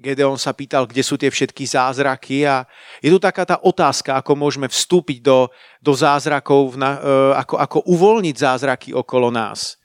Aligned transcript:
Gedeon 0.00 0.40
sa 0.40 0.56
pýtal, 0.56 0.88
kde 0.88 1.04
sú 1.04 1.20
tie 1.20 1.28
všetky 1.28 1.68
zázraky 1.68 2.48
a 2.48 2.64
je 3.04 3.12
tu 3.12 3.20
taká 3.20 3.44
tá 3.44 3.60
otázka, 3.60 4.16
ako 4.16 4.32
môžeme 4.32 4.64
vstúpiť 4.64 5.20
do, 5.20 5.52
do 5.84 5.92
zázrakov, 5.92 6.72
na, 6.80 6.96
e, 6.96 7.00
ako, 7.36 7.54
ako 7.60 7.78
uvoľniť 7.84 8.36
zázraky 8.40 8.88
okolo 8.96 9.28
nás. 9.28 9.76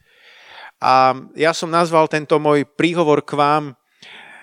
A 0.80 1.12
ja 1.36 1.52
som 1.52 1.68
nazval 1.68 2.08
tento 2.08 2.40
môj 2.40 2.64
príhovor 2.64 3.20
k 3.28 3.36
vám 3.36 3.64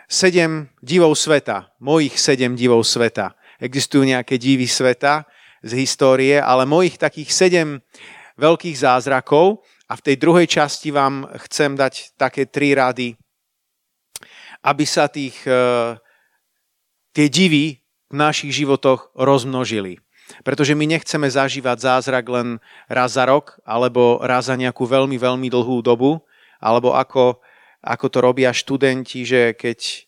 sedem 0.05 0.69
divov 0.77 1.17
sveta, 1.17 1.73
mojich 1.81 2.21
sedem 2.21 2.53
divov 2.53 2.85
sveta. 2.85 3.33
Existujú 3.57 4.05
nejaké 4.05 4.37
divy 4.37 4.69
sveta 4.69 5.25
z 5.65 5.71
histórie, 5.81 6.37
ale 6.37 6.69
mojich 6.69 7.01
takých 7.01 7.33
sedem 7.33 7.81
veľkých 8.37 8.77
zázrakov 8.77 9.65
a 9.89 9.97
v 9.97 10.05
tej 10.05 10.15
druhej 10.21 10.45
časti 10.45 10.93
vám 10.93 11.25
chcem 11.49 11.73
dať 11.73 12.13
také 12.13 12.45
tri 12.45 12.77
rady 12.77 13.17
aby 14.63 14.87
sa 14.87 15.11
tých, 15.11 15.35
e, 15.43 15.99
tie 17.11 17.27
divy 17.27 17.83
v 18.09 18.15
našich 18.15 18.55
životoch 18.55 19.11
rozmnožili. 19.13 19.99
Pretože 20.47 20.73
my 20.73 20.87
nechceme 20.87 21.27
zažívať 21.27 21.77
zázrak 21.83 22.25
len 22.31 22.47
raz 22.87 23.19
za 23.19 23.27
rok, 23.27 23.59
alebo 23.67 24.23
raz 24.23 24.47
za 24.47 24.55
nejakú 24.55 24.87
veľmi, 24.87 25.19
veľmi 25.19 25.51
dlhú 25.51 25.83
dobu, 25.83 26.23
alebo 26.63 26.95
ako, 26.95 27.43
ako 27.83 28.05
to 28.07 28.17
robia 28.23 28.55
študenti, 28.55 29.27
že 29.27 29.51
keď 29.51 30.07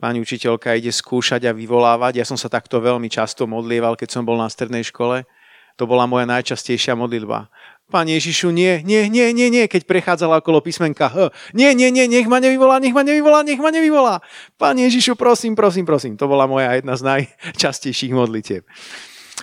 pani 0.00 0.24
učiteľka 0.24 0.72
ide 0.80 0.88
skúšať 0.88 1.44
a 1.44 1.52
vyvolávať, 1.52 2.24
ja 2.24 2.24
som 2.24 2.40
sa 2.40 2.48
takto 2.48 2.80
veľmi 2.80 3.12
často 3.12 3.44
modlieval, 3.44 4.00
keď 4.00 4.08
som 4.08 4.24
bol 4.24 4.40
na 4.40 4.48
strednej 4.48 4.80
škole, 4.88 5.28
to 5.76 5.84
bola 5.84 6.08
moja 6.08 6.24
najčastejšia 6.24 6.96
modlitba. 6.96 7.52
Pane 7.90 8.14
Ježišu, 8.22 8.54
nie, 8.54 8.86
nie, 8.86 9.10
nie, 9.10 9.34
nie, 9.34 9.50
nie, 9.50 9.66
keď 9.66 9.82
prechádzala 9.82 10.38
okolo 10.38 10.62
písmenka 10.62 11.10
H. 11.10 11.34
Nie, 11.50 11.74
nie, 11.74 11.90
nie, 11.90 12.06
nech 12.06 12.30
ma 12.30 12.38
nevyvolá, 12.38 12.78
nech 12.78 12.94
ma 12.94 13.02
nevyvolá, 13.02 13.42
nech 13.42 13.58
ma 13.58 13.74
nevyvolá. 13.74 14.22
Pane 14.54 14.86
Ježišu, 14.86 15.18
prosím, 15.18 15.58
prosím, 15.58 15.82
prosím. 15.82 16.14
To 16.14 16.30
bola 16.30 16.46
moja 16.46 16.78
jedna 16.78 16.94
z 16.94 17.02
najčastejších 17.02 18.14
modlitieb. 18.14 18.62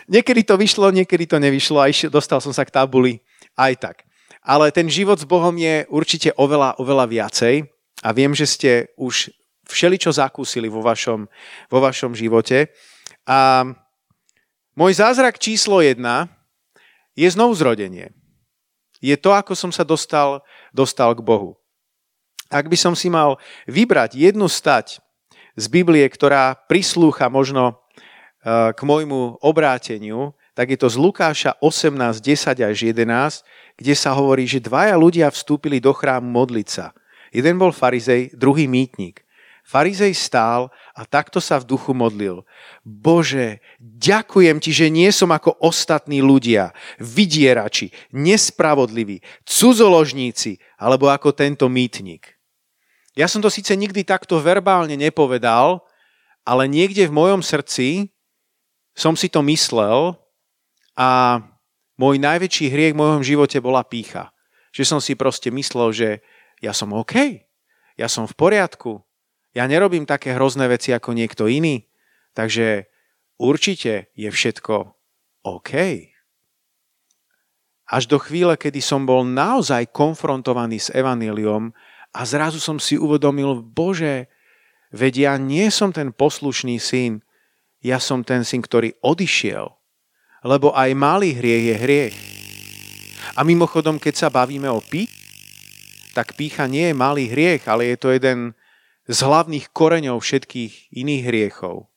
Niekedy 0.08 0.48
to 0.48 0.56
vyšlo, 0.56 0.95
niekedy 0.95 1.28
to 1.28 1.44
nevyšlo 1.44 1.84
a 1.84 1.92
dostal 2.08 2.40
som 2.40 2.56
sa 2.56 2.64
k 2.64 2.72
tabuli 2.72 3.20
aj 3.59 3.73
tak. 3.84 3.98
Ale 4.40 4.72
ten 4.72 4.88
život 4.88 5.20
s 5.20 5.28
Bohom 5.28 5.52
je 5.59 5.84
určite 5.92 6.31
oveľa, 6.40 6.80
oveľa 6.80 7.06
viacej 7.12 7.68
a 8.00 8.09
viem, 8.16 8.31
že 8.31 8.48
ste 8.48 8.72
už 8.95 9.36
všeličo 9.68 10.16
zakúsili 10.16 10.72
vo 10.72 10.80
vašom, 10.80 11.28
vo 11.68 11.80
vašom 11.84 12.16
živote. 12.16 12.72
A 13.28 13.68
môj 14.80 14.95
zázrak 14.95 15.36
číslo 15.36 15.84
jedna 15.84 16.31
je 17.12 17.28
znovu 17.28 17.52
zrodenie 17.59 18.16
je 19.02 19.16
to, 19.17 19.34
ako 19.34 19.53
som 19.53 19.70
sa 19.70 19.86
dostal, 19.86 20.42
dostal 20.73 21.14
k 21.14 21.22
Bohu. 21.22 21.58
Ak 22.48 22.72
by 22.72 22.78
som 22.80 22.95
si 22.95 23.12
mal 23.12 23.36
vybrať 23.67 24.16
jednu 24.16 24.48
stať 24.48 25.03
z 25.58 25.66
Biblie, 25.67 26.06
ktorá 26.08 26.56
prislúcha 26.56 27.28
možno 27.28 27.73
e, 27.73 27.73
k 28.72 28.80
môjmu 28.80 29.44
obráteniu, 29.44 30.31
tak 30.58 30.73
je 30.73 30.80
to 30.80 30.90
z 30.90 30.98
Lukáša 30.98 31.52
18, 31.62 32.18
10 32.18 32.66
až 32.66 32.78
11, 32.81 33.45
kde 33.78 33.94
sa 33.94 34.16
hovorí, 34.16 34.50
že 34.50 34.64
dvaja 34.64 34.98
ľudia 34.98 35.30
vstúpili 35.30 35.78
do 35.78 35.94
chrámu 35.94 36.25
modliť 36.25 36.68
sa. 36.72 36.95
Jeden 37.30 37.59
bol 37.62 37.75
farizej, 37.75 38.34
druhý 38.34 38.66
mýtnik. 38.66 39.22
Farizej 39.68 40.16
stál 40.16 40.72
a 40.98 41.06
takto 41.06 41.38
sa 41.38 41.62
v 41.62 41.70
duchu 41.70 41.94
modlil. 41.94 42.42
Bože, 42.81 43.62
ďakujem 43.78 44.58
ti, 44.58 44.73
že 44.73 44.90
nie 44.90 45.14
som 45.14 45.30
ako 45.30 45.62
ostatní 45.62 46.26
ľudia, 46.26 46.73
vydierači, 46.98 47.94
nespravodliví, 48.09 49.22
cudzoložníci, 49.45 50.58
alebo 50.81 51.14
ako 51.14 51.38
tento 51.38 51.70
mýtnik. 51.70 52.34
Ja 53.14 53.30
som 53.30 53.45
to 53.45 53.53
síce 53.53 53.78
nikdy 53.78 54.02
takto 54.02 54.42
verbálne 54.42 54.98
nepovedal, 54.98 55.86
ale 56.42 56.66
niekde 56.66 57.06
v 57.06 57.14
mojom 57.14 57.45
srdci 57.45 58.09
som 58.98 59.14
si 59.14 59.30
to 59.30 59.45
myslel 59.45 60.18
a 60.98 61.42
môj 62.02 62.18
najväčší 62.18 62.73
hriech 62.73 62.94
v 62.97 63.02
mojom 63.06 63.22
živote 63.22 63.62
bola 63.62 63.85
pícha. 63.85 64.34
Že 64.74 64.97
som 64.97 65.00
si 65.02 65.14
proste 65.14 65.53
myslel, 65.53 65.94
že 65.94 66.09
ja 66.58 66.74
som 66.74 66.90
OK, 66.94 67.46
ja 67.97 68.09
som 68.09 68.25
v 68.25 68.34
poriadku, 68.38 69.06
ja 69.57 69.66
nerobím 69.66 70.06
také 70.06 70.38
hrozné 70.38 70.69
veci 70.69 70.94
ako 70.94 71.18
niekto 71.18 71.50
iný, 71.50 71.90
takže 72.38 72.85
určite 73.41 74.13
je 74.13 74.29
všetko 74.29 74.94
OK. 75.50 75.73
Až 77.90 78.03
do 78.06 78.22
chvíle, 78.22 78.53
kedy 78.53 78.78
som 78.78 79.09
bol 79.09 79.25
naozaj 79.25 79.90
konfrontovaný 79.90 80.78
s 80.78 80.94
evaníliom 80.94 81.73
a 82.13 82.22
zrazu 82.22 82.62
som 82.62 82.78
si 82.78 83.01
uvedomil, 83.01 83.66
Bože, 83.66 84.29
veď 84.94 85.13
ja 85.25 85.34
nie 85.41 85.73
som 85.73 85.90
ten 85.90 86.13
poslušný 86.13 86.78
syn, 86.78 87.25
ja 87.81 87.97
som 87.97 88.22
ten 88.22 88.46
syn, 88.46 88.62
ktorý 88.62 88.94
odišiel. 89.01 89.73
Lebo 90.46 90.69
aj 90.78 90.94
malý 90.94 91.34
hriech 91.34 91.63
je 91.73 91.75
hriech. 91.81 92.17
A 93.34 93.41
mimochodom, 93.41 93.97
keď 93.97 94.28
sa 94.28 94.29
bavíme 94.29 94.69
o 94.69 94.84
pí, 94.84 95.09
tak 96.13 96.34
pícha 96.34 96.66
nie 96.66 96.91
je 96.91 96.96
malý 96.97 97.29
hriech, 97.29 97.66
ale 97.66 97.94
je 97.94 97.97
to 97.97 98.09
jeden 98.13 98.56
z 99.07 99.19
hlavných 99.23 99.72
koreňov 99.72 100.19
všetkých 100.19 100.91
iných 100.91 101.23
hriechov. 101.23 101.88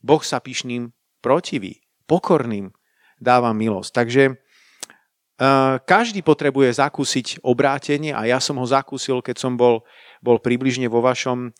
Boh 0.00 0.22
sa 0.24 0.40
pyšným 0.40 0.96
protiví, 1.20 1.84
pokorným 2.08 2.72
dáva 3.20 3.52
milosť. 3.52 3.90
Takže 3.92 4.22
uh, 4.32 5.76
každý 5.84 6.24
potrebuje 6.24 6.80
zakúsiť 6.80 7.44
obrátenie 7.44 8.16
a 8.16 8.24
ja 8.24 8.40
som 8.40 8.56
ho 8.56 8.66
zakúsil, 8.66 9.20
keď 9.20 9.36
som 9.36 9.52
bol, 9.60 9.84
bol 10.24 10.40
približne 10.40 10.88
vo 10.88 11.04
vašom, 11.04 11.52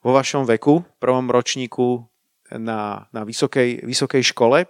vo 0.00 0.10
vašom 0.16 0.48
veku, 0.48 0.84
prvom 0.96 1.28
ročníku 1.28 2.08
na, 2.56 3.08
na 3.12 3.22
vysokej, 3.28 3.84
vysokej 3.84 4.32
škole, 4.32 4.64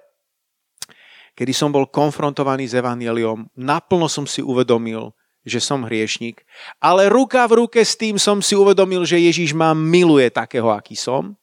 kedy 1.38 1.52
som 1.54 1.70
bol 1.70 1.86
konfrontovaný 1.86 2.66
s 2.66 2.74
Evangeliom, 2.74 3.46
naplno 3.54 4.10
som 4.10 4.26
si 4.26 4.42
uvedomil, 4.42 5.14
že 5.48 5.64
som 5.64 5.88
hriešnik, 5.88 6.44
ale 6.78 7.08
ruka 7.08 7.42
v 7.48 7.64
ruke 7.64 7.80
s 7.80 7.96
tým 7.96 8.20
som 8.20 8.38
si 8.44 8.52
uvedomil, 8.54 9.02
že 9.08 9.18
Ježiš 9.18 9.56
ma 9.56 9.72
miluje 9.72 10.28
takého, 10.28 10.68
aký 10.70 10.94
som 10.94 11.34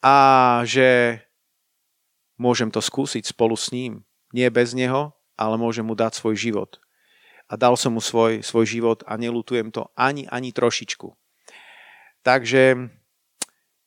a 0.00 0.16
že 0.64 1.20
môžem 2.40 2.72
to 2.72 2.80
skúsiť 2.80 3.28
spolu 3.28 3.52
s 3.52 3.68
ním. 3.68 4.00
Nie 4.32 4.48
bez 4.48 4.72
neho, 4.72 5.12
ale 5.36 5.60
môžem 5.60 5.84
mu 5.84 5.92
dať 5.92 6.16
svoj 6.16 6.36
život. 6.40 6.80
A 7.50 7.60
dal 7.60 7.76
som 7.76 7.92
mu 7.92 8.00
svoj, 8.00 8.40
svoj 8.40 8.64
život 8.64 9.04
a 9.04 9.20
nelutujem 9.20 9.68
to 9.68 9.84
ani, 9.92 10.24
ani 10.32 10.54
trošičku. 10.54 11.12
Takže 12.24 12.88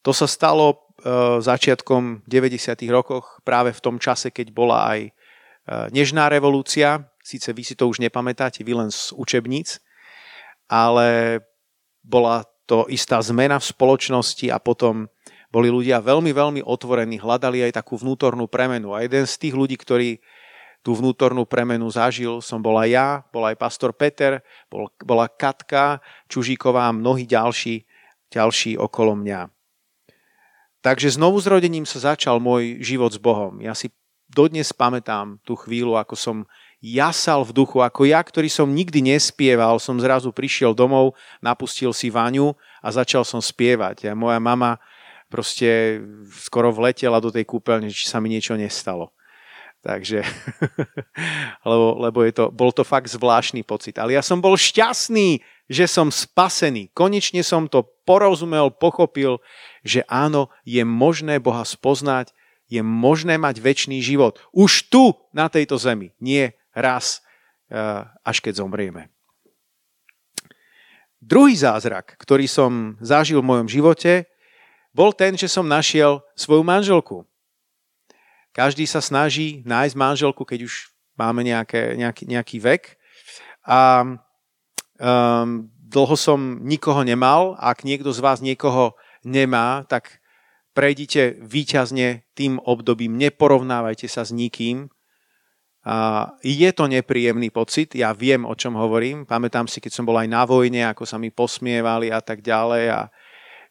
to 0.04 0.12
sa 0.12 0.28
stalo 0.28 0.75
uh, 0.75 1.40
začiatkom 1.40 2.28
90. 2.28 2.75
rokoch, 2.92 3.40
práve 3.48 3.72
v 3.72 3.81
tom 3.81 3.98
čase, 3.98 4.30
keď 4.30 4.52
bola 4.52 4.84
aj 4.92 5.00
uh, 5.10 5.88
nežná 5.96 6.28
revolúcia, 6.28 7.08
síce 7.23 7.50
vy 7.56 7.63
si 7.63 7.73
to 7.73 7.88
už 7.88 8.03
nepamätáte, 8.03 8.61
vy 8.61 8.75
len 8.75 8.91
z 8.91 9.16
učebníc, 9.16 9.79
ale 10.67 11.39
bola 12.03 12.44
to 12.67 12.85
istá 12.91 13.23
zmena 13.23 13.57
v 13.57 13.69
spoločnosti 13.72 14.51
a 14.51 14.59
potom 14.59 15.07
boli 15.53 15.69
ľudia 15.69 16.01
veľmi, 16.01 16.33
veľmi 16.33 16.62
otvorení, 16.66 17.22
hľadali 17.22 17.63
aj 17.69 17.78
takú 17.79 17.95
vnútornú 17.95 18.50
premenu. 18.50 18.91
A 18.97 19.06
jeden 19.06 19.29
z 19.29 19.38
tých 19.38 19.56
ľudí, 19.56 19.78
ktorí 19.78 20.17
tú 20.83 20.97
vnútornú 20.97 21.47
premenu 21.47 21.88
zažil, 21.88 22.44
som 22.44 22.59
bola 22.59 22.83
ja, 22.83 23.23
bol 23.31 23.47
aj 23.47 23.56
pastor 23.56 23.95
Peter, 23.95 24.44
bol, 24.67 24.91
bola 25.00 25.31
Katka 25.31 26.03
Čužíková 26.28 26.91
a 26.91 26.95
mnohí 26.95 27.23
ďalší, 27.23 27.88
ďalší 28.28 28.75
okolo 28.75 29.16
mňa. 29.16 29.47
Takže 30.83 31.16
znovu 31.16 31.39
zrodením 31.39 31.88
sa 31.88 32.12
začal 32.12 32.44
môj 32.44 32.83
život 32.83 33.16
s 33.16 33.22
Bohom. 33.22 33.63
Ja 33.63 33.72
si 33.72 33.95
dodnes 34.28 34.75
pamätám 34.75 35.39
tú 35.47 35.56
chvíľu, 35.56 35.95
ako 35.95 36.19
som 36.19 36.38
jasal 36.83 37.47
v 37.47 37.55
duchu, 37.63 37.79
ako 37.79 38.03
ja, 38.03 38.19
ktorý 38.19 38.51
som 38.51 38.67
nikdy 38.67 38.99
nespieval, 39.16 39.79
som 39.79 39.95
zrazu 40.03 40.35
prišiel 40.35 40.75
domov, 40.75 41.16
napustil 41.39 41.95
si 41.95 42.11
vaňu 42.11 42.51
a 42.83 42.91
začal 42.91 43.23
som 43.23 43.39
spievať. 43.39 44.11
A 44.11 44.19
moja 44.19 44.35
mama 44.44 44.75
proste 45.31 46.03
skoro 46.35 46.75
vletela 46.75 47.24
do 47.24 47.31
tej 47.31 47.47
kúpeľne, 47.47 47.88
či 47.88 48.03
sa 48.03 48.19
mi 48.19 48.27
niečo 48.27 48.59
nestalo. 48.59 49.15
Takže, 49.80 50.24
lebo, 51.71 51.88
lebo 52.03 52.19
je 52.27 52.31
to, 52.35 52.45
bol 52.51 52.75
to 52.75 52.83
fakt 52.83 53.07
zvláštny 53.07 53.63
pocit. 53.63 53.95
Ale 53.95 54.15
ja 54.15 54.24
som 54.24 54.44
bol 54.44 54.59
šťastný, 54.59 55.39
že 55.71 55.88
som 55.88 56.12
spasený. 56.12 56.91
Konečne 56.91 57.44
som 57.44 57.71
to 57.71 57.88
porozumel, 58.03 58.71
pochopil, 58.71 59.39
že 59.88 60.03
áno, 60.12 60.51
je 60.68 60.83
možné 60.83 61.39
Boha 61.39 61.63
spoznať, 61.63 62.36
je 62.71 62.79
možné 62.79 63.36
mať 63.36 63.59
väčší 63.59 64.00
život. 64.00 64.39
Už 64.56 64.88
tu, 64.88 65.15
na 65.36 65.51
tejto 65.51 65.75
zemi. 65.75 66.15
Nie 66.24 66.56
raz, 66.74 67.22
eh, 67.70 68.04
až 68.25 68.38
keď 68.42 68.66
zomrieme. 68.66 69.10
Druhý 71.24 71.56
zázrak, 71.56 72.20
ktorý 72.20 72.52
som 72.52 73.00
zažil 73.00 73.40
v 73.40 73.48
mojom 73.48 73.68
živote, 73.72 74.28
bol 74.92 75.16
ten, 75.16 75.40
že 75.40 75.48
som 75.48 75.64
našiel 75.64 76.20
svoju 76.36 76.62
manželku. 76.62 77.24
Každý 78.54 78.86
sa 78.86 79.02
snaží 79.02 79.66
nájsť 79.66 79.96
manželku, 79.98 80.46
keď 80.46 80.70
už 80.70 80.94
máme 81.18 81.42
nejaké, 81.42 81.98
nejaký, 81.98 82.24
nejaký 82.30 82.58
vek. 82.62 82.84
A 83.66 84.04
um, 84.04 85.72
dlho 85.90 86.16
som 86.20 86.62
nikoho 86.62 87.02
nemal. 87.02 87.58
Ak 87.58 87.81
niekto 87.81 88.14
z 88.14 88.20
vás 88.22 88.44
niekoho 88.46 88.94
nemá, 89.25 89.88
tak 89.90 90.22
prejdite 90.78 91.42
výťazne 91.42 92.25
tým 92.38 92.58
obdobím, 92.62 93.18
neporovnávajte 93.18 94.10
sa 94.10 94.25
s 94.25 94.34
nikým. 94.34 94.90
Je 96.39 96.71
to 96.71 96.88
nepríjemný 96.88 97.51
pocit, 97.51 97.91
ja 97.91 98.15
viem, 98.15 98.47
o 98.47 98.56
čom 98.56 98.80
hovorím. 98.80 99.27
Pamätám 99.27 99.68
si, 99.68 99.83
keď 99.83 99.91
som 99.91 100.07
bol 100.07 100.15
aj 100.15 100.31
na 100.31 100.47
vojne, 100.47 100.88
ako 100.88 101.03
sa 101.03 101.19
mi 101.19 101.27
posmievali 101.27 102.07
a 102.07 102.24
tak 102.24 102.39
ďalej 102.39 102.83
a 102.88 103.12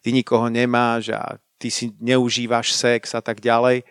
ty 0.05 0.13
nikoho 0.13 0.45
nemáš 0.45 1.09
a 1.09 1.41
ty 1.57 1.73
si 1.73 1.89
neužívaš 1.97 2.77
sex 2.77 3.17
a 3.17 3.21
tak 3.23 3.41
ďalej. 3.41 3.81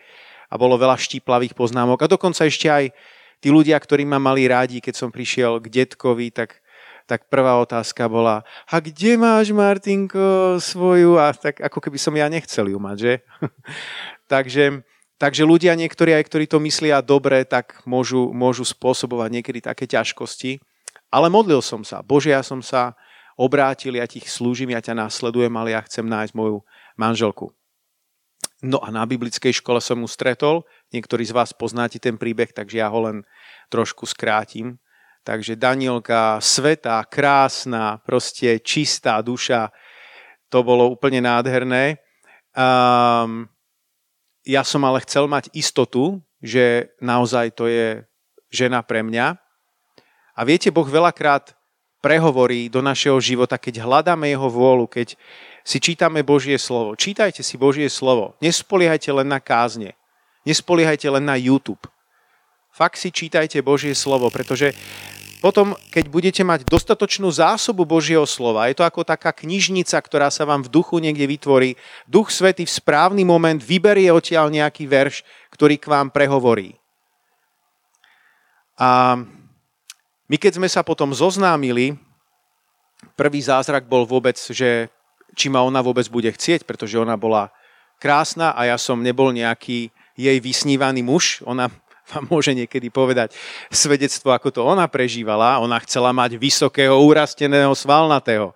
A 0.47 0.53
bolo 0.55 0.79
veľa 0.79 0.95
štíplavých 0.95 1.51
poznámok. 1.51 2.05
A 2.05 2.11
dokonca 2.11 2.47
ešte 2.47 2.71
aj 2.71 2.95
tí 3.43 3.51
ľudia, 3.51 3.75
ktorí 3.75 4.07
ma 4.07 4.23
mali 4.23 4.47
rádi, 4.47 4.79
keď 4.79 4.95
som 4.95 5.09
prišiel 5.11 5.59
k 5.59 5.83
detkovi, 5.83 6.31
tak 6.31 6.63
tak 7.03 7.27
prvá 7.27 7.59
otázka 7.59 8.07
bola, 8.07 8.47
a 8.63 8.79
kde 8.79 9.19
máš, 9.19 9.51
Martinko, 9.51 10.55
svoju? 10.63 11.19
A 11.19 11.35
tak 11.35 11.59
ako 11.59 11.83
keby 11.83 11.99
som 11.99 12.15
ja 12.15 12.31
nechcel 12.31 12.71
ju 12.71 12.79
mať, 12.79 12.97
že? 12.99 13.13
takže, 14.31 14.87
takže 15.23 15.47
ľudia 15.47 15.71
niektorí, 15.79 16.11
aj 16.11 16.27
ktorí 16.27 16.51
to 16.51 16.59
myslia 16.59 16.99
dobre, 16.99 17.47
tak 17.47 17.79
môžu, 17.87 18.35
môžu 18.35 18.67
spôsobovať 18.67 19.39
niekedy 19.39 19.63
také 19.63 19.87
ťažkosti. 19.87 20.59
Ale 21.07 21.31
modlil 21.31 21.63
som 21.63 21.87
sa. 21.87 22.03
Bože, 22.03 22.35
ja 22.35 22.43
som 22.43 22.59
sa 22.59 22.99
obrátil, 23.39 23.95
ja 23.95 24.03
ti 24.03 24.19
slúžim, 24.19 24.75
ja 24.75 24.83
ťa 24.83 24.99
následujem, 24.99 25.55
ale 25.55 25.79
ja 25.79 25.81
chcem 25.87 26.03
nájsť 26.03 26.35
moju 26.35 26.67
manželku. 26.99 27.55
No 28.59 28.83
a 28.83 28.91
na 28.91 29.07
biblickej 29.07 29.63
škole 29.63 29.79
som 29.79 30.03
mu 30.03 30.11
stretol. 30.11 30.67
Niektorí 30.91 31.23
z 31.23 31.31
vás 31.31 31.55
poznáte 31.55 32.03
ten 32.03 32.19
príbeh, 32.19 32.51
takže 32.51 32.83
ja 32.83 32.91
ho 32.91 33.07
len 33.07 33.23
trošku 33.71 34.03
skrátim. 34.03 34.75
Takže 35.23 35.55
Danielka, 35.55 36.43
svetá, 36.43 36.99
krásna, 37.07 38.03
proste 38.03 38.59
čistá 38.59 39.23
duša, 39.23 39.71
to 40.51 40.67
bolo 40.67 40.91
úplne 40.91 41.23
nádherné. 41.23 41.95
Um, 42.51 43.52
ja 44.43 44.61
som 44.67 44.83
ale 44.83 45.03
chcel 45.03 45.27
mať 45.27 45.51
istotu, 45.55 46.19
že 46.43 46.91
naozaj 46.99 47.55
to 47.55 47.71
je 47.71 48.03
žena 48.51 48.83
pre 48.83 49.01
mňa. 49.01 49.39
A 50.35 50.41
viete, 50.43 50.69
Boh 50.69 50.85
veľakrát 50.85 51.55
prehovorí 52.03 52.67
do 52.67 52.83
našeho 52.83 53.15
života, 53.23 53.55
keď 53.55 53.87
hľadáme 53.87 54.27
Jeho 54.27 54.51
vôľu, 54.51 54.91
keď 54.91 55.15
si 55.63 55.79
čítame 55.79 56.19
Božie 56.27 56.59
slovo. 56.59 56.99
Čítajte 56.99 57.39
si 57.39 57.55
Božie 57.55 57.87
slovo. 57.87 58.35
Nespoliehajte 58.43 59.07
len 59.15 59.31
na 59.31 59.39
kázne. 59.39 59.95
Nespoliehajte 60.43 61.07
len 61.07 61.23
na 61.23 61.39
YouTube. 61.39 61.79
Fakt 62.75 62.99
si 62.99 63.15
čítajte 63.15 63.63
Božie 63.63 63.95
slovo, 63.95 64.27
pretože 64.27 64.75
potom, 65.43 65.75
keď 65.91 66.07
budete 66.07 66.39
mať 66.39 66.63
dostatočnú 66.63 67.27
zásobu 67.27 67.83
Božieho 67.83 68.23
slova, 68.23 68.71
je 68.71 68.79
to 68.79 68.87
ako 68.87 69.03
taká 69.03 69.35
knižnica, 69.35 69.99
ktorá 69.99 70.31
sa 70.31 70.47
vám 70.47 70.63
v 70.63 70.71
duchu 70.71 71.03
niekde 71.03 71.27
vytvorí, 71.27 71.75
Duch 72.07 72.31
Svety 72.31 72.63
v 72.63 72.71
správny 72.71 73.27
moment 73.27 73.59
vyberie 73.59 74.07
odtiaľ 74.07 74.47
nejaký 74.47 74.87
verš, 74.87 75.27
ktorý 75.51 75.75
k 75.75 75.91
vám 75.91 76.15
prehovorí. 76.15 76.79
A 78.79 79.19
my 80.31 80.35
keď 80.39 80.63
sme 80.63 80.71
sa 80.71 80.79
potom 80.79 81.11
zoznámili, 81.11 81.99
prvý 83.19 83.43
zázrak 83.43 83.83
bol 83.83 84.07
vôbec, 84.07 84.39
že 84.39 84.87
či 85.35 85.51
ma 85.51 85.59
ona 85.59 85.83
vôbec 85.83 86.07
bude 86.07 86.31
chcieť, 86.31 86.63
pretože 86.63 86.95
ona 86.95 87.19
bola 87.19 87.51
krásna 87.99 88.55
a 88.55 88.63
ja 88.71 88.79
som 88.79 89.03
nebol 89.03 89.35
nejaký 89.35 89.91
jej 90.15 90.37
vysnívaný 90.39 91.03
muž. 91.03 91.43
Ona 91.43 91.67
vám 92.13 92.29
môže 92.29 92.53
niekedy 92.53 92.93
povedať 92.93 93.33
svedectvo, 93.73 94.29
ako 94.29 94.49
to 94.53 94.61
ona 94.61 94.85
prežívala. 94.85 95.57
Ona 95.65 95.81
chcela 95.81 96.13
mať 96.13 96.37
vysokého, 96.37 96.93
urasteného, 96.93 97.73
svalnatého. 97.73 98.53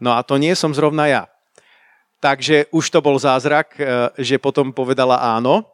No 0.00 0.16
a 0.16 0.24
to 0.24 0.40
nie 0.40 0.56
som 0.56 0.72
zrovna 0.72 1.06
ja. 1.06 1.22
Takže 2.24 2.72
už 2.72 2.88
to 2.88 3.04
bol 3.04 3.20
zázrak, 3.20 3.76
e, 3.76 3.84
že 4.16 4.40
potom 4.40 4.72
povedala 4.72 5.20
áno. 5.20 5.68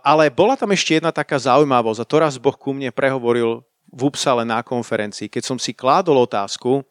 Ale 0.00 0.32
bola 0.32 0.56
tam 0.56 0.72
ešte 0.72 0.96
jedna 0.96 1.12
taká 1.12 1.36
zaujímavosť 1.36 2.00
a 2.00 2.08
to 2.08 2.16
raz 2.16 2.40
Boh 2.40 2.56
ku 2.56 2.72
mne 2.72 2.88
prehovoril 2.88 3.60
v 3.92 4.00
Upsale 4.08 4.48
na 4.48 4.64
konferencii, 4.64 5.28
keď 5.28 5.44
som 5.44 5.60
si 5.60 5.76
kládol 5.76 6.24
otázku, 6.24 6.80
e, 6.80 6.82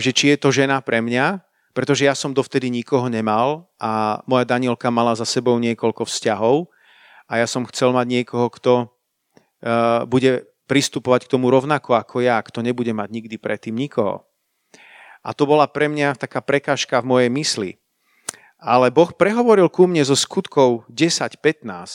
že 0.00 0.10
či 0.16 0.32
je 0.32 0.38
to 0.40 0.48
žena 0.48 0.80
pre 0.80 1.04
mňa, 1.04 1.44
pretože 1.76 2.08
ja 2.08 2.16
som 2.16 2.32
dovtedy 2.32 2.72
nikoho 2.72 3.06
nemal 3.12 3.68
a 3.76 4.24
moja 4.24 4.48
Danielka 4.48 4.88
mala 4.88 5.12
za 5.12 5.28
sebou 5.28 5.60
niekoľko 5.60 6.08
vzťahov 6.08 6.72
a 7.28 7.32
ja 7.36 7.46
som 7.46 7.68
chcel 7.68 7.92
mať 7.92 8.06
niekoho, 8.08 8.48
kto 8.48 8.72
uh, 8.88 10.08
bude 10.08 10.48
pristupovať 10.64 11.28
k 11.28 11.32
tomu 11.36 11.52
rovnako 11.52 11.96
ako 11.96 12.24
ja, 12.24 12.40
kto 12.40 12.64
nebude 12.64 12.92
mať 12.96 13.08
nikdy 13.12 13.36
predtým 13.36 13.76
nikoho. 13.76 14.24
A 15.20 15.36
to 15.36 15.44
bola 15.44 15.68
pre 15.68 15.92
mňa 15.92 16.16
taká 16.16 16.40
prekážka 16.40 17.04
v 17.04 17.08
mojej 17.08 17.30
mysli. 17.32 17.70
Ale 18.58 18.90
Boh 18.90 19.12
prehovoril 19.12 19.68
ku 19.68 19.86
mne 19.86 20.02
zo 20.02 20.16
skutkov 20.16 20.88
10.15 20.90 21.68
uh, 21.68 21.94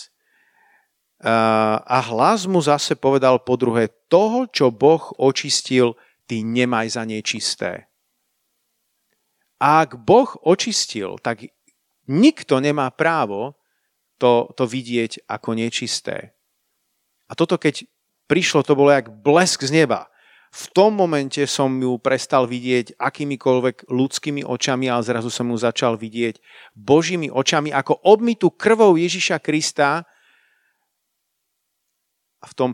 a 1.81 1.97
hlas 2.13 2.45
mu 2.45 2.61
zase 2.61 2.93
povedal 2.93 3.41
po 3.41 3.57
druhé, 3.57 3.89
toho, 4.07 4.45
čo 4.47 4.69
Boh 4.69 5.11
očistil, 5.17 5.97
ty 6.29 6.45
nemaj 6.45 6.93
za 6.93 7.03
nečisté. 7.03 7.89
A 9.57 9.87
ak 9.87 9.95
Boh 9.97 10.29
očistil, 10.43 11.17
tak 11.23 11.47
nikto 12.07 12.59
nemá 12.59 12.91
právo 12.91 13.55
to, 14.23 14.55
to 14.55 14.63
vidieť 14.63 15.27
ako 15.27 15.59
nečisté. 15.59 16.31
A 17.27 17.35
toto 17.35 17.59
keď 17.59 17.83
prišlo, 18.31 18.63
to 18.63 18.79
bolo 18.79 18.95
jak 18.95 19.11
blesk 19.11 19.67
z 19.67 19.83
neba. 19.83 20.07
V 20.53 20.69
tom 20.71 20.95
momente 20.95 21.43
som 21.49 21.67
ju 21.75 21.97
prestal 21.97 22.45
vidieť 22.45 22.95
akýmikoľvek 22.95 23.89
ľudskými 23.89 24.45
očami, 24.45 24.85
ale 24.87 25.03
zrazu 25.03 25.27
som 25.33 25.49
ju 25.49 25.57
začal 25.57 25.97
vidieť 25.97 26.39
Božími 26.77 27.27
očami 27.33 27.73
ako 27.73 27.99
obmytú 28.05 28.53
krvou 28.53 28.95
Ježiša 28.95 29.41
Krista 29.41 30.05
a 32.37 32.45
v 32.45 32.53
tom 32.53 32.71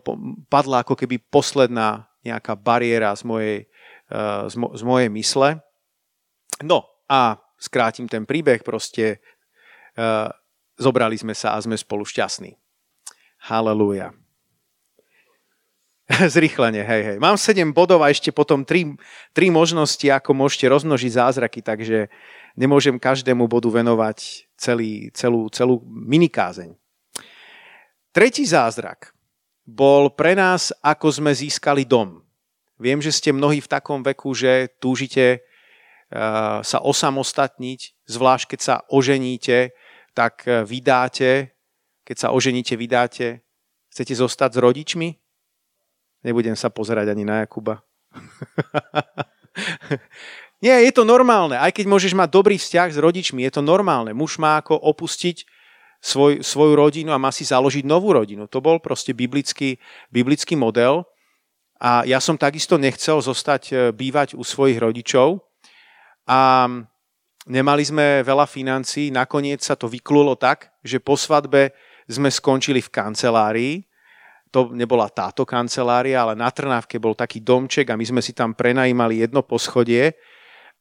padla 0.51 0.83
ako 0.83 0.93
keby 0.93 1.23
posledná 1.31 2.11
nejaká 2.21 2.59
bariéra 2.59 3.15
z 3.15 3.23
mojej, 3.23 3.57
eh, 4.11 4.43
z, 4.51 4.55
mo, 4.59 4.75
z 4.75 4.83
mojej 4.83 5.09
mysle. 5.15 5.63
No 6.59 6.83
a 7.07 7.39
skrátim 7.55 8.11
ten 8.11 8.27
príbeh, 8.27 8.59
proste 8.59 9.23
eh, 9.95 10.29
zobrali 10.79 11.19
sme 11.19 11.35
sa 11.35 11.53
a 11.53 11.61
sme 11.61 11.75
spolu 11.75 12.07
šťastní. 12.07 12.55
Halelúja. 13.51 14.15
Zrýchlenie, 16.09 16.81
hej, 16.81 17.01
hej. 17.05 17.17
Mám 17.21 17.37
7 17.37 17.69
bodov 17.69 18.01
a 18.01 18.09
ešte 18.09 18.33
potom 18.33 18.65
3, 18.65 18.97
3 19.37 19.53
možnosti, 19.53 20.07
ako 20.09 20.33
môžete 20.33 20.65
rozmnožiť 20.65 21.11
zázraky, 21.13 21.61
takže 21.61 22.09
nemôžem 22.57 22.97
každému 22.97 23.45
bodu 23.45 23.69
venovať 23.69 24.49
celý, 24.57 25.13
celú, 25.13 25.51
celú 25.53 25.85
minikázeň. 25.85 26.73
Tretí 28.09 28.41
zázrak 28.41 29.13
bol 29.69 30.09
pre 30.09 30.33
nás, 30.33 30.73
ako 30.81 31.13
sme 31.13 31.29
získali 31.29 31.85
dom. 31.85 32.25
Viem, 32.81 33.03
že 33.05 33.13
ste 33.13 33.29
mnohí 33.29 33.61
v 33.61 33.69
takom 33.69 34.01
veku, 34.01 34.33
že 34.33 34.73
túžite 34.81 35.45
uh, 36.09 36.65
sa 36.65 36.81
osamostatniť, 36.81 38.09
zvlášť 38.09 38.45
keď 38.55 38.59
sa 38.59 38.75
oženíte, 38.89 39.77
tak 40.13 40.47
e, 40.47 40.65
vydáte, 40.65 41.53
keď 42.03 42.17
sa 42.17 42.27
oženíte, 42.33 42.75
vydáte, 42.75 43.41
chcete 43.93 44.13
zostať 44.17 44.57
s 44.57 44.59
rodičmi? 44.59 45.09
Nebudem 46.25 46.57
sa 46.57 46.67
pozerať 46.67 47.15
ani 47.15 47.23
na 47.23 47.45
Jakuba. 47.45 47.79
Nie, 50.63 50.83
je 50.83 50.91
to 50.91 51.07
normálne. 51.07 51.55
Aj 51.55 51.71
keď 51.71 51.87
môžeš 51.87 52.11
mať 52.11 52.35
dobrý 52.35 52.59
vzťah 52.59 52.91
s 52.91 52.99
rodičmi, 52.99 53.47
je 53.47 53.51
to 53.55 53.63
normálne. 53.63 54.11
Muž 54.11 54.35
má 54.35 54.59
ako 54.59 54.75
opustiť 54.75 55.47
svoj, 56.03 56.43
svoju 56.43 56.75
rodinu 56.75 57.15
a 57.15 57.21
má 57.21 57.31
si 57.31 57.47
založiť 57.47 57.87
novú 57.87 58.11
rodinu. 58.11 58.43
To 58.51 58.59
bol 58.59 58.83
proste 58.83 59.15
biblický, 59.15 59.79
biblický 60.11 60.59
model. 60.59 61.07
A 61.79 62.03
ja 62.03 62.19
som 62.19 62.35
takisto 62.35 62.75
nechcel 62.75 63.23
zostať 63.23 63.63
e, 63.71 63.73
bývať 63.95 64.35
u 64.35 64.43
svojich 64.43 64.83
rodičov. 64.83 65.47
A 66.27 66.67
Nemali 67.47 67.87
sme 67.87 68.19
veľa 68.25 68.43
financií, 68.43 69.07
nakoniec 69.15 69.63
sa 69.63 69.79
to 69.79 69.87
vyklulo 69.87 70.35
tak, 70.35 70.75
že 70.83 70.99
po 70.99 71.15
svadbe 71.15 71.71
sme 72.09 72.27
skončili 72.27 72.83
v 72.83 72.91
kancelárii. 72.91 73.73
To 74.49 74.73
nebola 74.73 75.07
táto 75.07 75.45
kancelária, 75.45 76.19
ale 76.19 76.33
na 76.33 76.49
Trnávke 76.49 76.97
bol 76.97 77.13
taký 77.13 77.39
domček 77.39 77.93
a 77.93 77.97
my 77.99 78.03
sme 78.03 78.21
si 78.25 78.33
tam 78.33 78.51
prenajímali 78.51 79.21
jedno 79.23 79.45
poschodie 79.45 80.17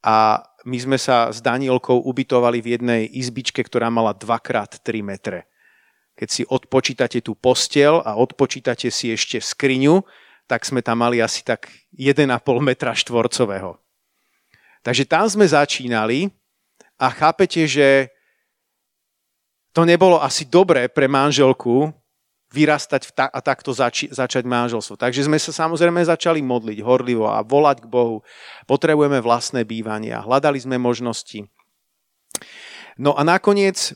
a 0.03 0.41
my 0.65 0.77
sme 0.77 0.97
sa 0.99 1.31
s 1.31 1.39
Danielkou 1.39 2.03
ubytovali 2.03 2.59
v 2.59 2.75
jednej 2.75 3.01
izbičke, 3.07 3.63
ktorá 3.63 3.87
mala 3.87 4.11
2x3 4.11 5.05
metre. 5.05 5.47
Keď 6.19 6.27
si 6.27 6.43
odpočítate 6.43 7.23
tú 7.23 7.37
postel 7.37 8.03
a 8.03 8.19
odpočítate 8.19 8.91
si 8.91 9.15
ešte 9.15 9.39
skriňu, 9.39 10.03
tak 10.49 10.65
sme 10.65 10.83
tam 10.83 11.05
mali 11.05 11.21
asi 11.23 11.45
tak 11.45 11.71
1,5 11.95 12.27
metra 12.59 12.91
štvorcového. 12.91 13.79
Takže 14.83 15.05
tam 15.05 15.29
sme 15.29 15.45
začínali 15.45 16.33
a 16.99 17.07
chápete, 17.15 17.63
že 17.63 18.11
to 19.71 19.87
nebolo 19.87 20.19
asi 20.19 20.43
dobré 20.43 20.91
pre 20.91 21.07
manželku 21.07 21.95
vyrastať 22.49 23.01
ta- 23.13 23.29
a 23.29 23.39
takto 23.39 23.71
zači- 23.71 24.09
začať 24.09 24.43
manželstvo. 24.43 24.97
Takže 24.97 25.29
sme 25.29 25.37
sa 25.37 25.53
samozrejme 25.53 26.01
začali 26.01 26.41
modliť 26.41 26.81
horlivo 26.81 27.29
a 27.29 27.45
volať 27.45 27.85
k 27.85 27.87
Bohu. 27.87 28.25
Potrebujeme 28.65 29.21
vlastné 29.21 29.63
bývanie 29.63 30.09
a 30.09 30.25
hľadali 30.25 30.57
sme 30.57 30.81
možnosti. 30.81 31.45
No 32.97 33.13
a 33.13 33.21
nakoniec, 33.21 33.93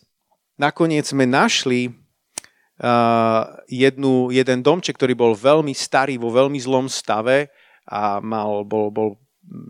nakoniec 0.61 1.09
sme 1.09 1.25
našli 1.25 1.89
uh, 1.89 3.57
jednu, 3.65 4.29
jeden 4.29 4.61
domček, 4.61 4.95
ktorý 5.01 5.17
bol 5.17 5.33
veľmi 5.33 5.73
starý, 5.73 6.21
vo 6.21 6.29
veľmi 6.29 6.61
zlom 6.61 6.85
stave 6.85 7.49
a 7.89 8.21
mal, 8.21 8.61
bol, 8.63 8.93
bol 8.93 9.17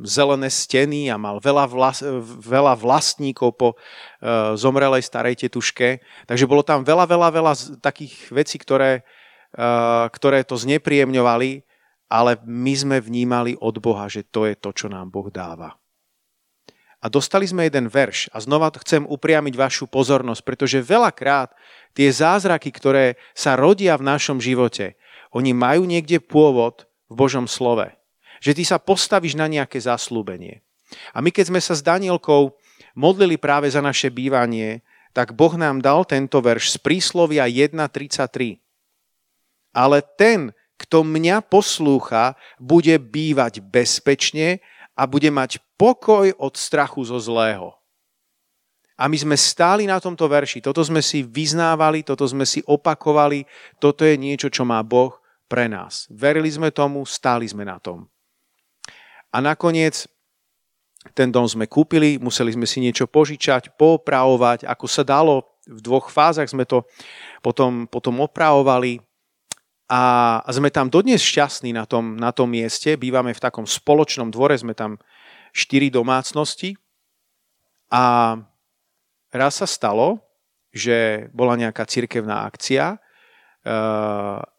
zelené 0.05 0.49
steny 0.53 1.09
a 1.09 1.17
mal 1.17 1.41
veľa, 1.41 1.65
vlas, 1.65 1.99
veľa 2.39 2.77
vlastníkov 2.77 3.49
po 3.57 3.69
uh, 3.73 4.53
zomrelej 4.53 5.01
starej 5.01 5.45
tetuške. 5.45 5.99
Takže 6.29 6.45
bolo 6.45 6.61
tam 6.61 6.85
veľa, 6.85 7.09
veľa, 7.09 7.29
veľa 7.33 7.53
takých 7.81 8.13
vecí, 8.29 8.61
ktoré, 8.61 9.01
uh, 9.57 10.07
ktoré 10.13 10.45
to 10.45 10.55
znepríjemňovali, 10.55 11.65
ale 12.07 12.37
my 12.45 12.73
sme 12.77 12.97
vnímali 13.01 13.57
od 13.57 13.81
Boha, 13.81 14.05
že 14.05 14.21
to 14.21 14.45
je 14.45 14.53
to, 14.53 14.69
čo 14.71 14.87
nám 14.87 15.09
Boh 15.09 15.33
dáva. 15.33 15.73
A 17.03 17.11
dostali 17.11 17.43
sme 17.43 17.67
jeden 17.67 17.91
verš 17.91 18.31
a 18.31 18.39
znova 18.39 18.71
chcem 18.79 19.03
upriamiť 19.03 19.59
vašu 19.59 19.85
pozornosť, 19.91 20.41
pretože 20.45 20.79
veľakrát 20.79 21.51
tie 21.91 22.07
zázraky, 22.07 22.71
ktoré 22.71 23.19
sa 23.35 23.59
rodia 23.59 23.99
v 23.99 24.07
našom 24.07 24.39
živote, 24.39 24.95
oni 25.35 25.51
majú 25.51 25.83
niekde 25.83 26.23
pôvod 26.23 26.87
v 27.11 27.13
Božom 27.19 27.49
slove 27.49 27.91
že 28.43 28.51
ty 28.51 28.67
sa 28.67 28.75
postavíš 28.75 29.39
na 29.39 29.47
nejaké 29.47 29.79
zaslúbenie. 29.79 30.59
A 31.15 31.23
my 31.23 31.31
keď 31.31 31.55
sme 31.55 31.63
sa 31.63 31.71
s 31.71 31.79
Danielkou 31.79 32.51
modlili 32.91 33.39
práve 33.39 33.71
za 33.71 33.79
naše 33.79 34.11
bývanie, 34.11 34.83
tak 35.15 35.31
Boh 35.31 35.55
nám 35.55 35.79
dal 35.79 36.03
tento 36.03 36.43
verš 36.43 36.75
z 36.75 36.77
príslovia 36.83 37.47
1.33. 37.47 38.59
Ale 39.71 40.03
ten, 40.19 40.51
kto 40.75 41.07
mňa 41.07 41.39
poslúcha, 41.47 42.35
bude 42.59 42.99
bývať 42.99 43.63
bezpečne 43.63 44.59
a 44.93 45.07
bude 45.07 45.31
mať 45.31 45.63
pokoj 45.79 46.35
od 46.35 46.53
strachu 46.53 47.01
zo 47.07 47.17
zlého. 47.17 47.73
A 48.93 49.09
my 49.09 49.17
sme 49.17 49.33
stáli 49.33 49.89
na 49.89 49.97
tomto 49.97 50.29
verši, 50.29 50.61
toto 50.61 50.85
sme 50.85 51.01
si 51.01 51.25
vyznávali, 51.25 52.05
toto 52.05 52.29
sme 52.29 52.45
si 52.45 52.61
opakovali, 52.69 53.49
toto 53.81 54.05
je 54.05 54.13
niečo, 54.13 54.53
čo 54.53 54.61
má 54.61 54.77
Boh 54.85 55.17
pre 55.49 55.65
nás. 55.65 56.05
Verili 56.13 56.53
sme 56.53 56.69
tomu, 56.69 57.01
stáli 57.09 57.49
sme 57.49 57.65
na 57.65 57.81
tom. 57.81 58.05
A 59.33 59.41
nakoniec 59.41 60.05
ten 61.11 61.27
dom 61.27 61.43
sme 61.43 61.67
kúpili, 61.67 62.15
museli 62.15 62.55
sme 62.55 62.63
si 62.63 62.79
niečo 62.79 63.09
požičať, 63.11 63.75
popravovať, 63.75 64.63
ako 64.63 64.85
sa 64.87 65.03
dalo. 65.03 65.43
V 65.67 65.83
dvoch 65.83 66.07
fázach 66.07 66.47
sme 66.47 66.63
to 66.63 66.87
potom, 67.43 67.91
potom 67.91 68.23
opravovali 68.23 69.03
a 69.91 70.39
sme 70.47 70.71
tam 70.71 70.87
dodnes 70.87 71.19
šťastní 71.19 71.75
na 71.75 71.83
tom, 71.83 72.15
na 72.15 72.31
tom 72.31 72.47
mieste. 72.47 72.95
Bývame 72.95 73.35
v 73.35 73.43
takom 73.43 73.67
spoločnom 73.67 74.31
dvore, 74.31 74.55
sme 74.55 74.71
tam 74.71 74.95
štyri 75.51 75.91
domácnosti 75.91 76.79
a 77.91 78.35
raz 79.29 79.53
sa 79.59 79.67
stalo, 79.67 80.23
že 80.71 81.27
bola 81.35 81.59
nejaká 81.59 81.83
cirkevná 81.85 82.47
akcia 82.47 82.97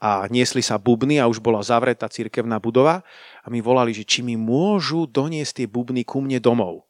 a 0.01 0.11
niesli 0.33 0.65
sa 0.65 0.81
bubny 0.81 1.21
a 1.21 1.29
už 1.29 1.43
bola 1.43 1.61
zavretá 1.61 2.09
cirkevná 2.09 2.57
budova 2.57 3.05
a 3.45 3.53
mi 3.53 3.61
volali, 3.61 3.93
že 3.93 4.09
či 4.09 4.25
mi 4.25 4.41
môžu 4.41 5.05
doniesť 5.05 5.63
tie 5.63 5.67
bubny 5.69 6.03
ku 6.09 6.25
mne 6.25 6.41
domov. 6.41 6.89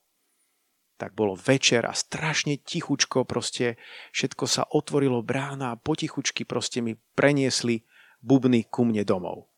Tak 0.94 1.18
bolo 1.18 1.34
večer 1.34 1.82
a 1.82 1.92
strašne 1.92 2.54
tichučko 2.62 3.26
proste 3.26 3.74
všetko 4.14 4.44
sa 4.46 4.62
otvorilo 4.70 5.26
brána 5.26 5.74
a 5.74 5.80
potichučky 5.80 6.46
proste 6.46 6.78
mi 6.78 6.94
preniesli 7.18 7.82
bubny 8.22 8.70
ku 8.70 8.86
mne 8.86 9.02
domov. 9.02 9.50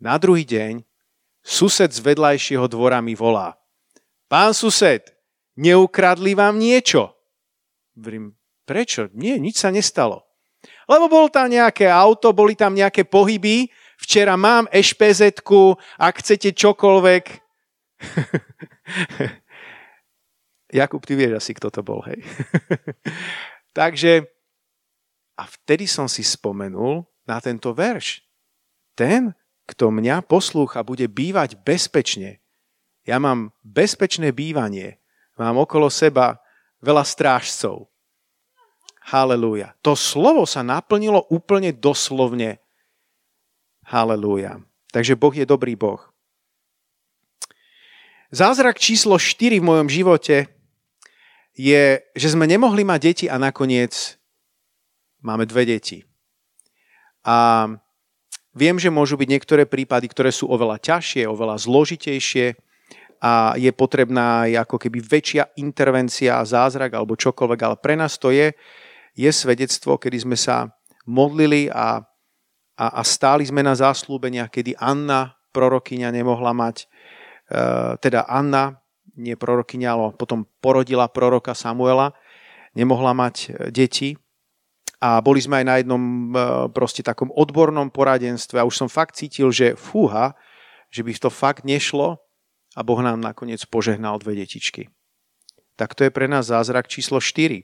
Na 0.00 0.16
druhý 0.16 0.48
deň 0.48 0.80
sused 1.44 1.92
z 1.92 2.00
vedľajšieho 2.00 2.64
dvora 2.72 3.04
mi 3.04 3.12
volá. 3.12 3.60
Pán 4.32 4.56
sused, 4.56 5.12
neukradli 5.60 6.32
vám 6.32 6.56
niečo? 6.56 7.12
Vrím, 7.92 8.32
prečo? 8.64 9.12
Nie, 9.12 9.36
nič 9.36 9.60
sa 9.60 9.68
nestalo. 9.68 10.24
Lebo 10.88 11.12
bol 11.12 11.28
tam 11.28 11.52
nejaké 11.52 11.84
auto, 11.84 12.32
boli 12.32 12.56
tam 12.56 12.72
nejaké 12.72 13.04
pohyby, 13.04 13.68
včera 14.00 14.34
mám 14.40 14.66
ešpz 14.72 15.44
ak 16.00 16.14
chcete 16.24 16.56
čokoľvek. 16.56 17.24
Jakub, 20.80 21.02
ty 21.02 21.18
vieš 21.18 21.42
asi, 21.42 21.52
kto 21.52 21.68
to 21.68 21.82
bol, 21.82 22.00
hej. 22.06 22.22
Takže, 23.78 24.26
a 25.34 25.42
vtedy 25.46 25.90
som 25.90 26.06
si 26.06 26.22
spomenul 26.22 27.02
na 27.26 27.42
tento 27.42 27.74
verš. 27.74 28.22
Ten, 28.94 29.34
kto 29.66 29.90
mňa 29.90 30.22
poslúcha, 30.26 30.86
bude 30.86 31.06
bývať 31.10 31.58
bezpečne. 31.58 32.38
Ja 33.02 33.18
mám 33.18 33.50
bezpečné 33.66 34.30
bývanie. 34.30 35.02
Mám 35.38 35.66
okolo 35.66 35.90
seba 35.90 36.38
veľa 36.84 37.02
strážcov. 37.02 37.90
Halelúja. 39.10 39.74
To 39.82 39.96
slovo 39.96 40.44
sa 40.46 40.60
naplnilo 40.62 41.26
úplne 41.32 41.72
doslovne. 41.74 42.60
Halelúja. 43.90 44.62
Takže 44.94 45.18
Boh 45.18 45.34
je 45.34 45.42
dobrý 45.42 45.74
Boh. 45.74 45.98
Zázrak 48.30 48.78
číslo 48.78 49.18
4 49.18 49.58
v 49.58 49.66
mojom 49.66 49.90
živote 49.90 50.46
je, 51.58 51.98
že 52.14 52.28
sme 52.30 52.46
nemohli 52.46 52.86
mať 52.86 53.00
deti 53.02 53.26
a 53.26 53.34
nakoniec 53.42 54.14
máme 55.18 55.42
dve 55.50 55.66
deti. 55.66 56.06
A 57.26 57.66
viem, 58.54 58.78
že 58.78 58.94
môžu 58.94 59.18
byť 59.18 59.28
niektoré 59.28 59.66
prípady, 59.66 60.06
ktoré 60.06 60.30
sú 60.30 60.46
oveľa 60.46 60.78
ťažšie, 60.78 61.26
oveľa 61.26 61.58
zložitejšie 61.58 62.54
a 63.20 63.58
je 63.58 63.70
potrebná 63.74 64.46
aj 64.48 64.70
ako 64.70 64.76
keby 64.86 64.98
väčšia 65.02 65.42
intervencia 65.58 66.38
a 66.38 66.46
zázrak 66.46 66.94
alebo 66.94 67.18
čokoľvek, 67.18 67.60
ale 67.66 67.76
pre 67.82 67.98
nás 67.98 68.16
to 68.16 68.30
je 68.30 68.54
je 69.18 69.30
svedectvo, 69.34 69.98
kedy 69.98 70.22
sme 70.22 70.38
sa 70.38 70.70
modlili 71.04 71.66
a, 71.68 72.06
a, 72.80 72.86
a 72.96 73.02
stáli 73.04 73.44
sme 73.44 73.60
na 73.60 73.76
záslúbeniach, 73.76 74.48
kedy 74.48 74.72
Anna, 74.80 75.36
prorokyňa, 75.52 76.08
nemohla 76.08 76.56
mať, 76.56 76.88
e, 77.52 77.64
teda 78.00 78.24
Anna, 78.24 78.80
nie 79.20 79.36
prorokyňa, 79.36 79.88
ale 79.92 80.06
potom 80.16 80.48
porodila 80.64 81.04
proroka 81.12 81.52
Samuela, 81.52 82.16
nemohla 82.72 83.12
mať 83.12 83.36
e, 83.36 83.48
deti. 83.68 84.16
A 85.00 85.20
boli 85.20 85.44
sme 85.44 85.60
aj 85.60 85.66
na 85.68 85.74
jednom 85.76 86.00
e, 86.00 86.28
proste 86.72 87.04
takom 87.04 87.28
odbornom 87.36 87.92
poradenstve 87.92 88.56
a 88.56 88.64
už 88.64 88.80
som 88.80 88.88
fakt 88.88 89.20
cítil, 89.20 89.52
že 89.52 89.76
fúha, 89.76 90.32
že 90.88 91.04
by 91.04 91.12
to 91.20 91.28
fakt 91.28 91.68
nešlo 91.68 92.16
a 92.72 92.80
Boh 92.80 93.00
nám 93.04 93.20
nakoniec 93.20 93.60
požehnal 93.68 94.16
dve 94.24 94.40
detičky. 94.40 94.88
Tak 95.76 95.92
to 95.92 96.08
je 96.08 96.12
pre 96.12 96.28
nás 96.28 96.48
zázrak 96.48 96.88
číslo 96.88 97.20
4. 97.20 97.60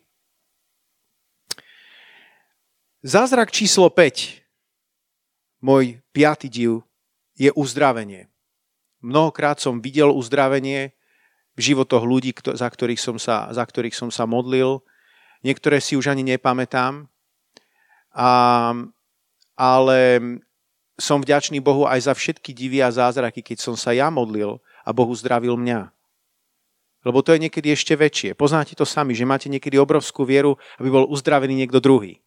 Zázrak 3.04 3.52
číslo 3.52 3.92
5, 3.92 4.45
môj 5.60 6.00
piatý 6.12 6.48
div, 6.48 6.86
je 7.36 7.52
uzdravenie. 7.52 8.32
Mnohokrát 9.04 9.60
som 9.60 9.84
videl 9.84 10.08
uzdravenie 10.08 10.96
v 11.56 11.60
životoch 11.60 12.04
ľudí, 12.04 12.32
za 12.36 12.68
ktorých 12.68 13.00
som 13.00 13.16
sa, 13.20 13.48
za 13.52 13.64
ktorých 13.64 13.96
som 13.96 14.08
sa 14.08 14.24
modlil. 14.24 14.80
Niektoré 15.44 15.80
si 15.84 15.96
už 15.96 16.12
ani 16.12 16.24
nepamätám. 16.24 17.08
A, 18.16 18.30
ale 19.56 20.00
som 20.96 21.20
vďačný 21.20 21.60
Bohu 21.60 21.84
aj 21.84 22.08
za 22.08 22.12
všetky 22.16 22.56
divy 22.56 22.80
a 22.80 22.88
zázraky, 22.88 23.44
keď 23.44 23.60
som 23.60 23.76
sa 23.76 23.92
ja 23.92 24.08
modlil 24.08 24.60
a 24.84 24.90
Boh 24.96 25.08
uzdravil 25.08 25.60
mňa. 25.60 25.92
Lebo 27.06 27.22
to 27.22 27.36
je 27.36 27.42
niekedy 27.46 27.70
ešte 27.70 27.94
väčšie. 27.94 28.34
Poznáte 28.34 28.74
to 28.74 28.88
sami, 28.88 29.14
že 29.14 29.28
máte 29.28 29.46
niekedy 29.46 29.78
obrovskú 29.78 30.26
vieru, 30.26 30.58
aby 30.80 30.88
bol 30.90 31.06
uzdravený 31.06 31.54
niekto 31.54 31.78
druhý. 31.78 32.25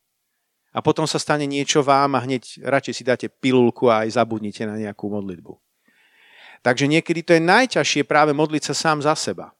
A 0.70 0.86
potom 0.86 1.10
sa 1.10 1.18
stane 1.18 1.50
niečo 1.50 1.82
vám 1.82 2.14
a 2.14 2.24
hneď 2.24 2.62
radšej 2.62 2.94
si 2.94 3.04
dáte 3.04 3.28
pilulku 3.30 3.90
a 3.90 4.06
aj 4.06 4.22
zabudnite 4.22 4.70
na 4.70 4.78
nejakú 4.78 5.10
modlitbu. 5.10 5.58
Takže 6.62 6.86
niekedy 6.86 7.26
to 7.26 7.32
je 7.34 7.42
najťažšie 7.42 8.04
práve 8.06 8.36
modliť 8.36 8.70
sa 8.70 8.76
sám 8.76 9.02
za 9.02 9.16
seba. 9.16 9.56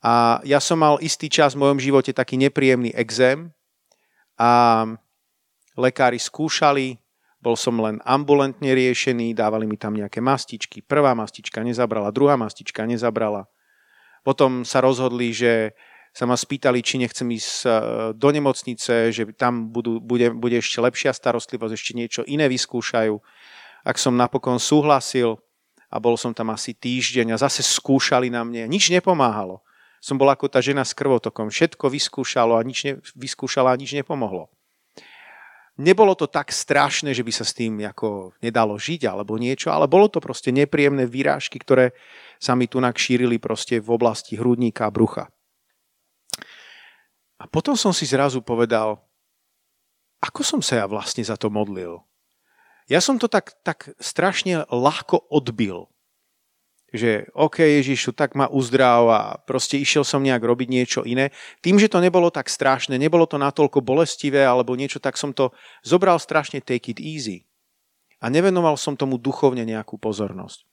A 0.00 0.40
ja 0.48 0.58
som 0.58 0.80
mal 0.80 0.96
istý 1.04 1.28
čas 1.28 1.52
v 1.52 1.62
mojom 1.62 1.78
živote 1.78 2.16
taký 2.16 2.40
nepríjemný 2.40 2.90
exém 2.96 3.52
a 4.40 4.82
lekári 5.76 6.16
skúšali, 6.16 6.96
bol 7.40 7.56
som 7.56 7.76
len 7.80 8.00
ambulantne 8.04 8.72
riešený, 8.72 9.32
dávali 9.32 9.64
mi 9.64 9.76
tam 9.80 9.96
nejaké 9.96 10.20
mastičky. 10.20 10.84
Prvá 10.84 11.16
mastička 11.16 11.60
nezabrala, 11.64 12.12
druhá 12.12 12.36
mastička 12.36 12.84
nezabrala. 12.84 13.48
Potom 14.20 14.64
sa 14.68 14.84
rozhodli, 14.84 15.32
že 15.32 15.72
sa 16.10 16.26
ma 16.26 16.34
spýtali, 16.34 16.82
či 16.82 16.98
nechcem 16.98 17.26
ísť 17.30 17.54
e, 17.62 17.68
do 18.18 18.28
nemocnice, 18.34 19.14
že 19.14 19.30
tam 19.38 19.70
budú, 19.70 20.02
bude, 20.02 20.34
bude 20.34 20.58
ešte 20.58 20.82
lepšia 20.82 21.14
starostlivosť, 21.14 21.72
ešte 21.74 21.92
niečo 21.94 22.22
iné 22.26 22.50
vyskúšajú. 22.50 23.14
Ak 23.86 23.96
som 23.96 24.18
napokon 24.18 24.58
súhlasil 24.58 25.38
a 25.90 25.96
bol 26.02 26.18
som 26.18 26.34
tam 26.34 26.50
asi 26.50 26.74
týždeň 26.74 27.34
a 27.34 27.40
zase 27.40 27.62
skúšali 27.62 28.28
na 28.28 28.42
mne, 28.42 28.66
nič 28.66 28.90
nepomáhalo. 28.90 29.62
Som 30.02 30.18
bol 30.18 30.26
ako 30.32 30.50
tá 30.50 30.58
žena 30.58 30.82
s 30.82 30.96
krvotokom. 30.96 31.52
Všetko 31.52 31.92
vyskúšalo 31.92 32.58
a 32.58 32.62
nič 32.66 32.88
ne, 32.88 32.92
vyskúšala 33.14 33.76
a 33.76 33.78
nič 33.78 33.94
nepomohlo. 33.94 34.50
Nebolo 35.80 36.12
to 36.12 36.28
tak 36.28 36.52
strašné, 36.52 37.16
že 37.16 37.24
by 37.24 37.32
sa 37.32 37.44
s 37.46 37.56
tým 37.56 37.80
ako 37.80 38.36
nedalo 38.44 38.76
žiť 38.76 39.08
alebo 39.08 39.40
niečo, 39.40 39.72
ale 39.72 39.88
bolo 39.88 40.12
to 40.12 40.20
proste 40.20 40.52
nepríjemné 40.52 41.08
výrážky, 41.08 41.56
ktoré 41.56 41.96
sa 42.36 42.52
mi 42.52 42.68
tu 42.68 42.82
šírili 42.82 43.40
proste 43.40 43.80
v 43.80 43.88
oblasti 43.88 44.36
hrudníka 44.36 44.84
a 44.84 44.92
brucha. 44.92 45.32
A 47.40 47.48
potom 47.48 47.72
som 47.72 47.96
si 47.96 48.04
zrazu 48.04 48.44
povedal, 48.44 49.00
ako 50.20 50.44
som 50.44 50.60
sa 50.60 50.84
ja 50.84 50.86
vlastne 50.86 51.24
za 51.24 51.40
to 51.40 51.48
modlil? 51.48 52.04
Ja 52.84 53.00
som 53.00 53.16
to 53.16 53.32
tak, 53.32 53.56
tak 53.64 53.96
strašne 53.96 54.68
ľahko 54.68 55.24
odbil. 55.32 55.88
Že 56.92 57.32
OK, 57.32 57.62
Ježišu, 57.62 58.12
tak 58.12 58.36
ma 58.36 58.50
uzdrav 58.50 59.02
a 59.08 59.20
proste 59.40 59.80
išiel 59.80 60.04
som 60.04 60.20
nejak 60.20 60.42
robiť 60.42 60.68
niečo 60.68 61.00
iné. 61.06 61.32
Tým, 61.64 61.80
že 61.80 61.88
to 61.88 62.02
nebolo 62.02 62.28
tak 62.28 62.50
strašné, 62.50 62.98
nebolo 63.00 63.24
to 63.24 63.40
natoľko 63.40 63.80
bolestivé 63.80 64.44
alebo 64.44 64.76
niečo, 64.76 65.00
tak 65.00 65.16
som 65.16 65.32
to 65.32 65.54
zobral 65.80 66.20
strašne 66.20 66.60
take 66.60 66.92
it 66.92 67.00
easy. 67.00 67.48
A 68.20 68.28
nevenoval 68.28 68.76
som 68.76 68.98
tomu 68.98 69.16
duchovne 69.16 69.64
nejakú 69.64 69.96
pozornosť. 69.96 70.66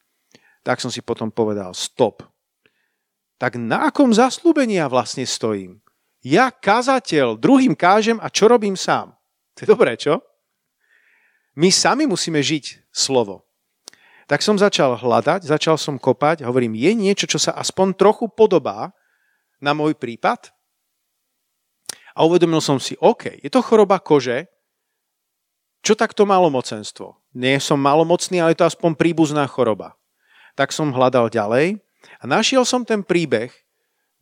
Tak 0.68 0.84
som 0.84 0.92
si 0.92 1.00
potom 1.00 1.32
povedal, 1.32 1.72
stop. 1.72 2.28
Tak 3.38 3.56
na 3.56 3.88
akom 3.88 4.12
zaslúbení 4.12 4.82
ja 4.82 4.92
vlastne 4.92 5.24
stojím? 5.24 5.80
Ja, 6.28 6.52
kazateľ, 6.52 7.40
druhým 7.40 7.72
kážem 7.72 8.20
a 8.20 8.28
čo 8.28 8.52
robím 8.52 8.76
sám? 8.76 9.16
To 9.56 9.60
je 9.64 9.68
dobré, 9.72 9.96
čo? 9.96 10.20
My 11.56 11.72
sami 11.72 12.04
musíme 12.04 12.44
žiť 12.44 12.92
slovo. 12.92 13.48
Tak 14.28 14.44
som 14.44 14.60
začal 14.60 15.00
hľadať, 15.00 15.48
začal 15.48 15.80
som 15.80 15.96
kopať, 15.96 16.44
hovorím, 16.44 16.76
je 16.76 16.92
niečo, 16.92 17.32
čo 17.32 17.40
sa 17.40 17.56
aspoň 17.56 17.96
trochu 17.96 18.28
podobá 18.28 18.92
na 19.64 19.72
môj 19.72 19.96
prípad? 19.96 20.52
A 22.12 22.28
uvedomil 22.28 22.60
som 22.60 22.76
si, 22.76 23.00
OK, 23.00 23.40
je 23.40 23.48
to 23.48 23.64
choroba 23.64 23.96
kože, 24.04 24.52
čo 25.80 25.96
takto 25.96 26.28
malomocenstvo? 26.28 27.16
Nie 27.40 27.64
som 27.64 27.80
malomocný, 27.80 28.44
ale 28.44 28.52
je 28.52 28.60
to 28.60 28.68
aspoň 28.68 29.00
príbuzná 29.00 29.48
choroba. 29.48 29.96
Tak 30.60 30.76
som 30.76 30.92
hľadal 30.92 31.32
ďalej 31.32 31.80
a 32.20 32.24
našiel 32.28 32.68
som 32.68 32.84
ten 32.84 33.00
príbeh 33.00 33.56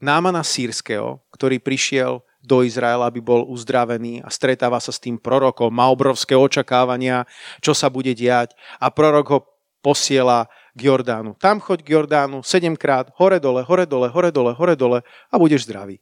Námana 0.06 0.46
sírskeho, 0.46 1.26
ktorý 1.34 1.58
prišiel 1.58 2.22
do 2.46 2.62
Izraela, 2.62 3.10
aby 3.10 3.26
bol 3.26 3.42
uzdravený 3.50 4.22
a 4.22 4.30
stretáva 4.30 4.78
sa 4.78 4.94
s 4.94 5.02
tým 5.02 5.18
prorokom, 5.18 5.74
má 5.74 5.90
obrovské 5.90 6.38
očakávania, 6.38 7.26
čo 7.58 7.74
sa 7.74 7.90
bude 7.90 8.14
diať 8.14 8.54
a 8.78 8.94
prorok 8.94 9.28
ho 9.34 9.40
posiela 9.82 10.46
k 10.78 10.94
Jordánu. 10.94 11.34
Tam 11.42 11.58
choď 11.58 11.82
k 11.82 11.92
Jordánu 11.98 12.46
sedemkrát, 12.46 13.10
hore 13.18 13.42
dole, 13.42 13.66
hore 13.66 13.90
dole, 13.90 14.14
hore 14.14 14.30
dole, 14.30 14.54
hore 14.54 14.78
dole 14.78 15.00
a 15.34 15.36
budeš 15.42 15.66
zdravý. 15.66 15.98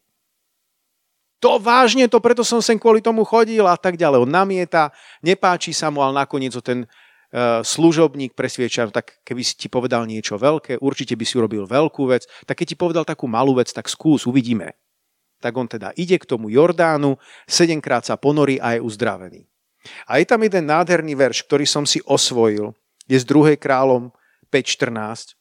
To 1.43 1.59
vážne, 1.59 2.07
to 2.07 2.23
preto 2.23 2.39
som 2.47 2.63
sem 2.63 2.79
kvôli 2.79 3.03
tomu 3.03 3.27
chodil 3.27 3.67
a 3.67 3.75
tak 3.75 3.99
ďalej. 3.99 4.23
On 4.23 4.31
namieta, 4.31 4.95
nepáči 5.19 5.75
sa 5.75 5.91
mu, 5.91 5.99
ale 5.99 6.15
nakoniec 6.15 6.55
ho 6.55 6.63
ten 6.63 6.87
služobník 7.65 8.37
presvieča, 8.37 8.93
tak 8.93 9.25
keby 9.25 9.41
si 9.41 9.57
ti 9.57 9.67
povedal 9.67 10.05
niečo 10.05 10.37
veľké, 10.37 10.77
určite 10.77 11.17
by 11.17 11.25
si 11.25 11.33
urobil 11.41 11.65
veľkú 11.65 12.05
vec, 12.13 12.29
tak 12.45 12.61
keď 12.61 12.67
ti 12.73 12.77
povedal 12.77 13.03
takú 13.03 13.25
malú 13.25 13.57
vec, 13.57 13.73
tak 13.73 13.89
skús, 13.89 14.29
uvidíme 14.29 14.77
tak 15.43 15.59
on 15.59 15.67
teda 15.67 15.91
ide 15.99 16.15
k 16.15 16.23
tomu 16.23 16.47
Jordánu, 16.47 17.19
sedemkrát 17.43 18.07
sa 18.07 18.15
ponorí 18.15 18.63
a 18.63 18.79
je 18.79 18.79
uzdravený. 18.79 19.43
A 20.07 20.23
je 20.23 20.25
tam 20.31 20.39
jeden 20.39 20.71
nádherný 20.71 21.19
verš, 21.19 21.43
ktorý 21.43 21.67
som 21.67 21.83
si 21.83 21.99
osvojil. 22.07 22.71
Je 23.11 23.19
z 23.19 23.27
2. 23.27 23.59
kráľom 23.59 24.15
5.14. 24.47 25.35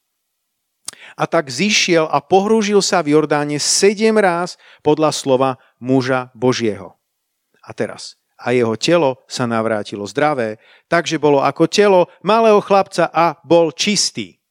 A 1.15 1.23
tak 1.23 1.47
zišiel 1.47 2.11
a 2.11 2.19
pohrúžil 2.19 2.83
sa 2.83 2.99
v 2.99 3.15
Jordáne 3.15 3.55
sedem 3.55 4.19
ráz 4.19 4.59
podľa 4.83 5.15
slova 5.15 5.55
muža 5.79 6.27
Božieho. 6.35 6.99
A 7.63 7.71
teraz. 7.71 8.19
A 8.41 8.51
jeho 8.51 8.73
telo 8.77 9.21
sa 9.29 9.45
navrátilo 9.45 10.03
zdravé, 10.09 10.57
takže 10.89 11.21
bolo 11.21 11.39
ako 11.39 11.69
telo 11.69 12.09
malého 12.25 12.59
chlapca 12.59 13.07
a 13.13 13.37
bol 13.45 13.69
čistý. 13.71 14.41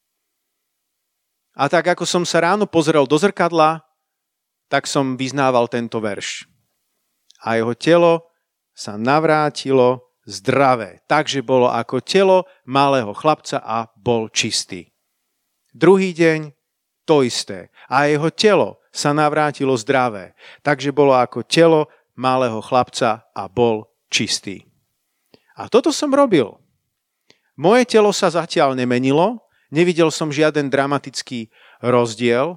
A 1.53 1.69
tak 1.69 1.93
ako 1.93 2.09
som 2.09 2.25
sa 2.25 2.41
ráno 2.41 2.65
pozrel 2.65 3.05
do 3.05 3.19
zrkadla, 3.21 3.85
tak 4.73 4.89
som 4.89 5.21
vyznával 5.21 5.69
tento 5.69 6.01
verš. 6.01 6.49
A 7.45 7.61
jeho 7.61 7.77
telo 7.77 8.33
sa 8.73 8.97
navrátilo 8.97 10.01
zdravé, 10.25 11.05
takže 11.05 11.45
bolo 11.45 11.69
ako 11.69 12.01
telo 12.01 12.49
malého 12.65 13.13
chlapca 13.13 13.61
a 13.61 13.91
bol 13.99 14.33
čistý. 14.33 14.89
Druhý 15.75 16.17
deň 16.17 16.55
to 17.05 17.27
isté. 17.27 17.69
A 17.91 18.07
jeho 18.09 18.31
telo 18.31 18.81
sa 18.93 19.11
navrátilo 19.17 19.75
zdravé, 19.75 20.37
takže 20.61 20.93
bolo 20.93 21.17
ako 21.17 21.43
telo 21.45 21.89
malého 22.17 22.61
chlapca 22.61 23.25
a 23.33 23.49
bol 23.49 23.89
čistý. 24.13 24.69
A 25.57 25.69
toto 25.69 25.93
som 25.93 26.13
robil. 26.13 26.49
Moje 27.57 27.85
telo 27.85 28.11
sa 28.17 28.33
zatiaľ 28.33 28.73
nemenilo, 28.73 29.45
nevidel 29.69 30.09
som 30.09 30.33
žiaden 30.33 30.73
dramatický 30.73 31.53
rozdiel, 31.85 32.57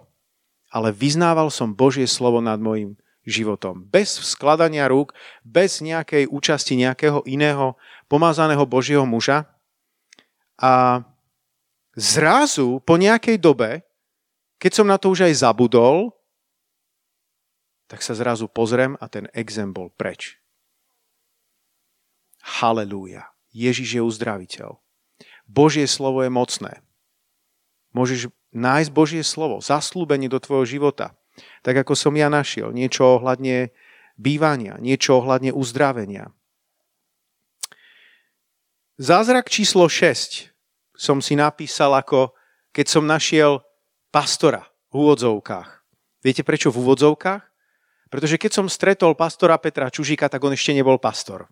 ale 0.72 0.92
vyznával 0.92 1.52
som 1.52 1.76
Božie 1.76 2.08
slovo 2.08 2.40
nad 2.40 2.60
mojim 2.60 2.96
životom. 3.28 3.84
Bez 3.88 4.16
skladania 4.22 4.88
rúk, 4.88 5.12
bez 5.42 5.82
nejakej 5.82 6.30
účasti 6.30 6.78
nejakého 6.78 7.26
iného 7.26 7.76
pomazaného 8.06 8.64
Božieho 8.64 9.04
muža. 9.04 9.50
A 10.56 11.04
zrazu 11.98 12.80
po 12.86 12.96
nejakej 12.96 13.42
dobe, 13.42 13.84
keď 14.62 14.72
som 14.72 14.88
na 14.88 14.96
to 14.96 15.12
už 15.12 15.28
aj 15.28 15.34
zabudol, 15.42 16.16
tak 17.86 18.02
sa 18.02 18.18
zrazu 18.18 18.50
pozriem 18.50 18.98
a 18.98 19.06
ten 19.10 19.30
exem 19.34 19.72
bol 19.72 19.94
preč. 19.94 20.42
Halelúja. 22.42 23.34
Ježiš 23.56 23.98
je 23.98 24.02
uzdraviteľ. 24.04 24.78
Božie 25.48 25.86
slovo 25.88 26.26
je 26.26 26.32
mocné. 26.34 26.82
Môžeš 27.96 28.34
nájsť 28.52 28.92
Božie 28.92 29.24
slovo, 29.24 29.64
zaslúbenie 29.64 30.28
do 30.28 30.42
tvojho 30.42 30.68
života. 30.68 31.16
Tak 31.64 31.88
ako 31.88 31.94
som 31.96 32.14
ja 32.16 32.28
našiel, 32.28 32.76
niečo 32.76 33.20
ohľadne 33.20 33.72
bývania, 34.20 34.80
niečo 34.80 35.20
ohľadne 35.24 35.52
uzdravenia. 35.56 36.32
Zázrak 38.96 39.52
číslo 39.52 39.92
6 39.92 40.56
som 40.96 41.20
si 41.20 41.36
napísal 41.36 41.92
ako 41.92 42.32
keď 42.72 42.86
som 42.88 43.04
našiel 43.04 43.60
pastora 44.12 44.64
v 44.92 45.04
úvodzovkách. 45.04 45.70
Viete 46.24 46.44
prečo 46.48 46.72
v 46.72 46.80
úvodzovkách? 46.80 47.44
Pretože 48.10 48.38
keď 48.38 48.52
som 48.54 48.68
stretol 48.70 49.18
pastora 49.18 49.58
Petra 49.58 49.90
Čužíka, 49.90 50.30
tak 50.30 50.42
on 50.46 50.54
ešte 50.54 50.76
nebol 50.78 51.02
pastor. 51.02 51.50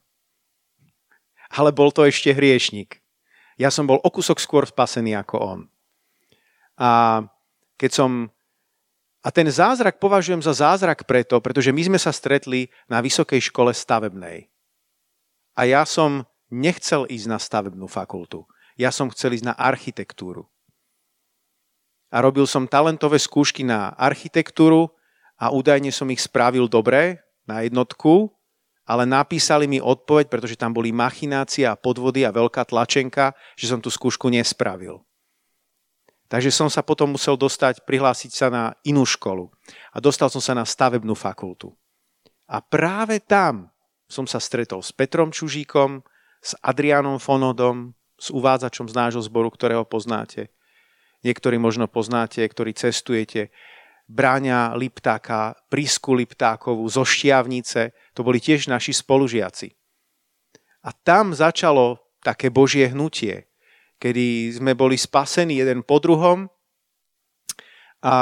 Ale 1.53 1.73
bol 1.73 1.89
to 1.89 2.05
ešte 2.05 2.33
hriešnik. 2.33 3.01
Ja 3.57 3.69
som 3.69 3.85
bol 3.85 4.01
o 4.01 4.09
kusok 4.09 4.41
skôr 4.41 4.65
spasený 4.65 5.13
ako 5.17 5.35
on. 5.37 5.59
A 6.77 7.21
keď 7.77 7.91
som 7.93 8.11
a 9.23 9.31
ten 9.31 9.47
zázrak 9.47 10.03
považujem 10.03 10.43
za 10.43 10.51
zázrak 10.51 11.07
preto, 11.07 11.39
pretože 11.39 11.71
my 11.71 11.79
sme 11.87 11.99
sa 11.99 12.11
stretli 12.11 12.67
na 12.91 12.99
Vysokej 12.99 13.39
škole 13.39 13.71
stavebnej. 13.71 14.51
A 15.55 15.63
ja 15.63 15.87
som 15.87 16.27
nechcel 16.51 17.07
ísť 17.07 17.27
na 17.31 17.39
stavebnú 17.39 17.87
fakultu. 17.87 18.43
Ja 18.75 18.91
som 18.91 19.07
chcel 19.15 19.39
ísť 19.39 19.47
na 19.47 19.55
architektúru. 19.55 20.51
A 22.11 22.19
robil 22.19 22.43
som 22.43 22.67
talentové 22.67 23.15
skúšky 23.15 23.63
na 23.63 23.95
architektúru 23.95 24.91
a 25.43 25.51
údajne 25.51 25.91
som 25.91 26.07
ich 26.07 26.23
spravil 26.23 26.71
dobre 26.71 27.19
na 27.43 27.67
jednotku, 27.67 28.31
ale 28.87 29.03
napísali 29.03 29.67
mi 29.67 29.83
odpoveď, 29.83 30.31
pretože 30.31 30.55
tam 30.55 30.71
boli 30.71 30.95
machinácia 30.95 31.67
a 31.67 31.79
podvody 31.79 32.23
a 32.23 32.31
veľká 32.31 32.63
tlačenka, 32.63 33.35
že 33.59 33.67
som 33.67 33.83
tú 33.83 33.91
skúšku 33.91 34.31
nespravil. 34.31 35.03
Takže 36.31 36.47
som 36.47 36.71
sa 36.71 36.79
potom 36.79 37.11
musel 37.19 37.35
dostať, 37.35 37.83
prihlásiť 37.83 38.31
sa 38.31 38.47
na 38.47 38.63
inú 38.87 39.03
školu. 39.03 39.51
A 39.91 39.99
dostal 39.99 40.31
som 40.31 40.39
sa 40.39 40.55
na 40.55 40.63
stavebnú 40.63 41.11
fakultu. 41.11 41.75
A 42.47 42.63
práve 42.63 43.19
tam 43.19 43.67
som 44.07 44.23
sa 44.23 44.39
stretol 44.39 44.79
s 44.79 44.95
Petrom 44.95 45.35
Čužíkom, 45.35 46.07
s 46.39 46.55
Adrianom 46.63 47.19
Fonodom, 47.19 47.95
s 48.15 48.31
uvádzačom 48.31 48.87
z 48.87 48.95
nášho 48.95 49.21
zboru, 49.27 49.51
ktorého 49.51 49.83
poznáte. 49.83 50.51
Niektorí 51.23 51.59
možno 51.59 51.87
poznáte, 51.91 52.43
ktorí 52.43 52.75
cestujete. 52.75 53.51
Bráňa 54.07 54.75
Liptáka, 54.75 55.55
Prísku 55.71 56.11
Liptákovú, 56.13 56.83
zo 56.91 57.07
Štiavnice, 57.07 57.95
to 58.11 58.21
boli 58.21 58.43
tiež 58.43 58.67
naši 58.67 58.91
spolužiaci. 58.91 59.71
A 60.83 60.89
tam 60.91 61.31
začalo 61.31 62.03
také 62.19 62.51
božie 62.51 62.91
hnutie, 62.91 63.47
kedy 64.03 64.51
sme 64.51 64.75
boli 64.75 64.99
spasení 64.99 65.63
jeden 65.63 65.79
po 65.83 66.03
druhom 66.03 66.51
a 68.03 68.15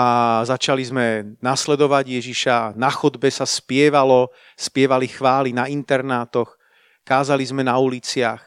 začali 0.45 0.85
sme 0.85 1.05
nasledovať 1.41 2.21
Ježiša. 2.21 2.77
Na 2.77 2.93
chodbe 2.93 3.33
sa 3.33 3.49
spievalo, 3.49 4.29
spievali 4.53 5.09
chvály 5.09 5.57
na 5.57 5.65
internátoch, 5.65 6.53
kázali 7.01 7.41
sme 7.41 7.65
na 7.65 7.81
uliciach. 7.81 8.45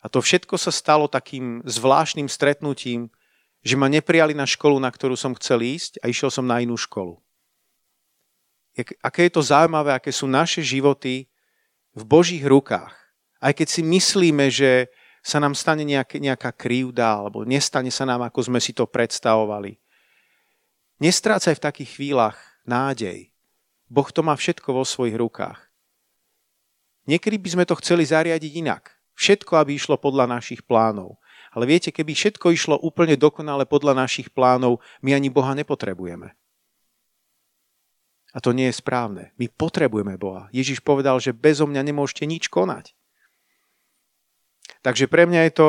A 0.00 0.08
to 0.08 0.24
všetko 0.24 0.56
sa 0.56 0.72
stalo 0.72 1.12
takým 1.12 1.60
zvláštnym 1.68 2.24
stretnutím, 2.24 3.12
že 3.60 3.76
ma 3.76 3.92
neprijali 3.92 4.32
na 4.32 4.48
školu, 4.48 4.80
na 4.80 4.88
ktorú 4.88 5.16
som 5.16 5.36
chcel 5.36 5.60
ísť 5.60 6.00
a 6.00 6.08
išiel 6.08 6.32
som 6.32 6.48
na 6.48 6.64
inú 6.64 6.76
školu. 6.80 7.20
Aké 9.04 9.28
je 9.28 9.32
to 9.36 9.44
zaujímavé, 9.44 9.92
aké 9.92 10.08
sú 10.08 10.24
naše 10.24 10.64
životy 10.64 11.28
v 11.92 12.02
Božích 12.08 12.40
rukách. 12.40 12.96
Aj 13.40 13.52
keď 13.52 13.68
si 13.68 13.82
myslíme, 13.84 14.48
že 14.48 14.88
sa 15.20 15.36
nám 15.36 15.52
stane 15.52 15.84
nejaká, 15.84 16.16
nejaká 16.16 16.50
krivda, 16.56 17.20
alebo 17.20 17.44
nestane 17.44 17.92
sa 17.92 18.08
nám, 18.08 18.24
ako 18.24 18.48
sme 18.48 18.60
si 18.60 18.72
to 18.72 18.88
predstavovali. 18.88 19.76
Nestrácaj 20.96 21.60
v 21.60 21.64
takých 21.64 21.90
chvíľach 22.00 22.40
nádej. 22.64 23.28
Boh 23.90 24.08
to 24.08 24.24
má 24.24 24.32
všetko 24.32 24.72
vo 24.72 24.84
svojich 24.84 25.20
rukách. 25.20 25.60
Niekedy 27.04 27.36
by 27.36 27.48
sme 27.52 27.64
to 27.68 27.76
chceli 27.80 28.08
zariadiť 28.08 28.52
inak. 28.64 28.96
Všetko, 29.16 29.60
aby 29.60 29.76
išlo 29.76 30.00
podľa 30.00 30.40
našich 30.40 30.64
plánov. 30.64 31.19
Ale 31.50 31.66
viete, 31.66 31.90
keby 31.90 32.14
všetko 32.14 32.54
išlo 32.54 32.76
úplne 32.78 33.18
dokonale 33.18 33.66
podľa 33.66 34.06
našich 34.06 34.30
plánov, 34.30 34.78
my 35.02 35.18
ani 35.18 35.28
Boha 35.28 35.50
nepotrebujeme. 35.58 36.34
A 38.30 38.38
to 38.38 38.54
nie 38.54 38.70
je 38.70 38.78
správne. 38.78 39.34
My 39.34 39.50
potrebujeme 39.50 40.14
Boha. 40.14 40.46
Ježiš 40.54 40.78
povedal, 40.78 41.18
že 41.18 41.34
bezo 41.34 41.66
mňa 41.66 41.82
nemôžete 41.82 42.22
nič 42.30 42.46
konať. 42.46 42.94
Takže 44.86 45.10
pre 45.10 45.26
mňa 45.26 45.50
je 45.50 45.52
to 45.58 45.68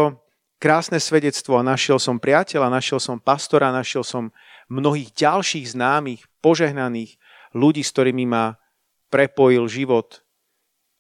krásne 0.62 1.02
svedectvo 1.02 1.58
a 1.58 1.66
našiel 1.66 1.98
som 1.98 2.22
priateľa, 2.22 2.70
našiel 2.70 3.02
som 3.02 3.18
pastora, 3.18 3.74
našiel 3.74 4.06
som 4.06 4.30
mnohých 4.70 5.10
ďalších 5.18 5.74
známych, 5.74 6.30
požehnaných 6.40 7.18
ľudí, 7.58 7.82
s 7.82 7.90
ktorými 7.90 8.30
ma 8.30 8.62
prepojil 9.10 9.66
život 9.66 10.22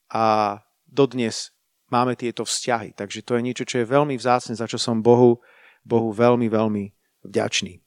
a 0.09 0.57
dodnes 0.89 1.53
máme 1.91 2.15
tieto 2.15 2.47
vzťahy. 2.47 2.95
Takže 2.95 3.21
to 3.21 3.35
je 3.37 3.45
niečo, 3.45 3.67
čo 3.67 3.83
je 3.83 3.91
veľmi 3.91 4.15
vzácne, 4.15 4.55
za 4.55 4.65
čo 4.65 4.79
som 4.79 5.03
Bohu, 5.03 5.43
Bohu 5.83 6.09
veľmi, 6.15 6.47
veľmi 6.47 6.83
vďačný. 7.27 7.77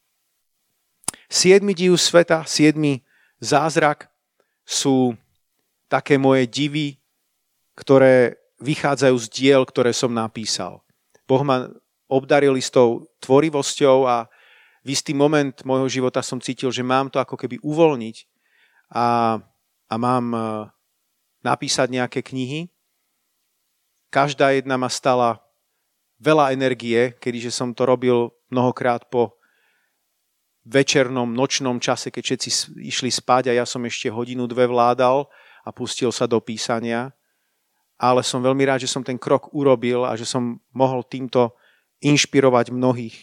Siedmi 1.32 1.72
div 1.72 1.96
sveta, 1.96 2.44
siedmi 2.44 3.02
zázrak 3.40 4.12
sú 4.62 5.16
také 5.88 6.20
moje 6.20 6.46
divy, 6.46 7.00
ktoré 7.74 8.38
vychádzajú 8.62 9.16
z 9.18 9.26
diel, 9.32 9.62
ktoré 9.66 9.90
som 9.90 10.14
napísal. 10.14 10.84
Boh 11.26 11.42
ma 11.42 11.68
obdaril 12.06 12.54
istou 12.54 13.08
tvorivosťou 13.24 14.06
a 14.06 14.28
v 14.84 14.88
istý 14.92 15.16
moment 15.16 15.56
môjho 15.64 15.88
života 15.88 16.20
som 16.20 16.38
cítil, 16.38 16.68
že 16.68 16.84
mám 16.84 17.08
to 17.08 17.16
ako 17.16 17.40
keby 17.40 17.56
uvoľniť 17.64 18.16
a, 18.92 19.40
a 19.88 19.94
mám 19.96 20.26
e, 20.36 20.40
napísať 21.40 21.88
nejaké 21.88 22.20
knihy. 22.20 22.68
Každá 24.14 24.54
jedna 24.54 24.78
ma 24.78 24.86
stala 24.86 25.42
veľa 26.22 26.54
energie, 26.54 27.18
keďže 27.18 27.50
som 27.50 27.74
to 27.74 27.82
robil 27.82 28.30
mnohokrát 28.46 29.10
po 29.10 29.34
večernom, 30.62 31.34
nočnom 31.34 31.82
čase, 31.82 32.14
keď 32.14 32.22
všetci 32.22 32.48
išli 32.78 33.10
spať 33.10 33.50
a 33.50 33.58
ja 33.58 33.66
som 33.66 33.82
ešte 33.82 34.06
hodinu, 34.14 34.46
dve 34.46 34.70
vládal 34.70 35.26
a 35.66 35.74
pustil 35.74 36.14
sa 36.14 36.30
do 36.30 36.38
písania. 36.38 37.10
Ale 37.98 38.22
som 38.22 38.38
veľmi 38.38 38.62
rád, 38.62 38.86
že 38.86 38.92
som 38.94 39.02
ten 39.02 39.18
krok 39.18 39.50
urobil 39.50 40.06
a 40.06 40.14
že 40.14 40.30
som 40.30 40.62
mohol 40.70 41.02
týmto 41.02 41.58
inšpirovať 41.98 42.70
mnohých, 42.70 43.18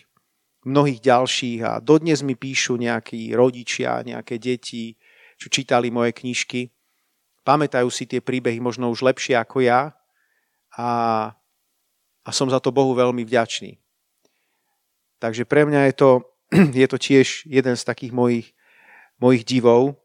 mnohých 0.67 0.99
ďalších. 1.08 1.60
A 1.71 1.80
dodnes 1.80 2.19
mi 2.19 2.36
píšu 2.36 2.75
nejakí 2.75 3.32
rodičia, 3.32 4.04
nejaké 4.04 4.36
deti, 4.43 4.99
čo 5.39 5.47
čítali 5.47 5.88
moje 5.88 6.12
knižky. 6.12 6.67
Pamätajú 7.47 7.88
si 7.88 8.12
tie 8.12 8.19
príbehy 8.19 8.60
možno 8.60 8.91
už 8.91 9.08
lepšie 9.08 9.39
ako 9.39 9.63
ja 9.63 9.95
a, 10.82 10.91
a 12.26 12.30
som 12.34 12.50
za 12.50 12.58
to 12.58 12.74
Bohu 12.74 12.98
veľmi 12.98 13.22
vďačný. 13.22 13.78
Takže 15.22 15.46
pre 15.46 15.70
mňa 15.70 15.94
je 15.94 15.94
to, 15.94 16.10
je 16.82 16.88
to 16.89 16.98
tiež 16.98 17.46
jeden 17.46 17.78
z 17.78 17.84
takých 17.86 18.10
mojich, 18.10 18.58
mojich 19.22 19.46
divov 19.46 20.02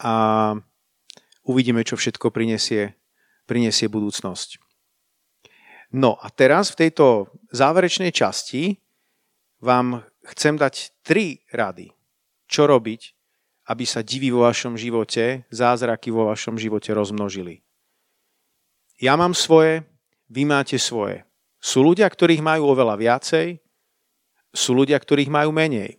a 0.00 0.56
uvidíme, 1.44 1.84
čo 1.84 2.00
všetko 2.00 2.32
prinesie 2.32 2.96
prinesie 3.46 3.90
budúcnosť. 3.90 4.56
No 5.92 6.16
a 6.16 6.32
teraz 6.32 6.72
v 6.72 6.88
tejto 6.88 7.28
záverečnej 7.52 8.08
časti 8.14 8.80
vám 9.60 10.00
chcem 10.32 10.56
dať 10.56 11.04
tri 11.04 11.44
rady, 11.52 11.92
čo 12.48 12.64
robiť, 12.64 13.12
aby 13.68 13.84
sa 13.84 14.00
divy 14.00 14.32
vo 14.32 14.48
vašom 14.48 14.74
živote, 14.80 15.44
zázraky 15.52 16.08
vo 16.08 16.32
vašom 16.32 16.56
živote 16.56 16.96
rozmnožili. 16.96 17.60
Ja 19.02 19.18
mám 19.18 19.34
svoje, 19.34 19.82
vy 20.30 20.46
máte 20.46 20.78
svoje. 20.78 21.26
Sú 21.58 21.82
ľudia, 21.82 22.06
ktorých 22.06 22.38
majú 22.38 22.70
oveľa 22.70 22.94
viacej, 22.94 23.58
sú 24.54 24.78
ľudia, 24.78 24.94
ktorých 24.94 25.26
majú 25.26 25.50
menej. 25.50 25.98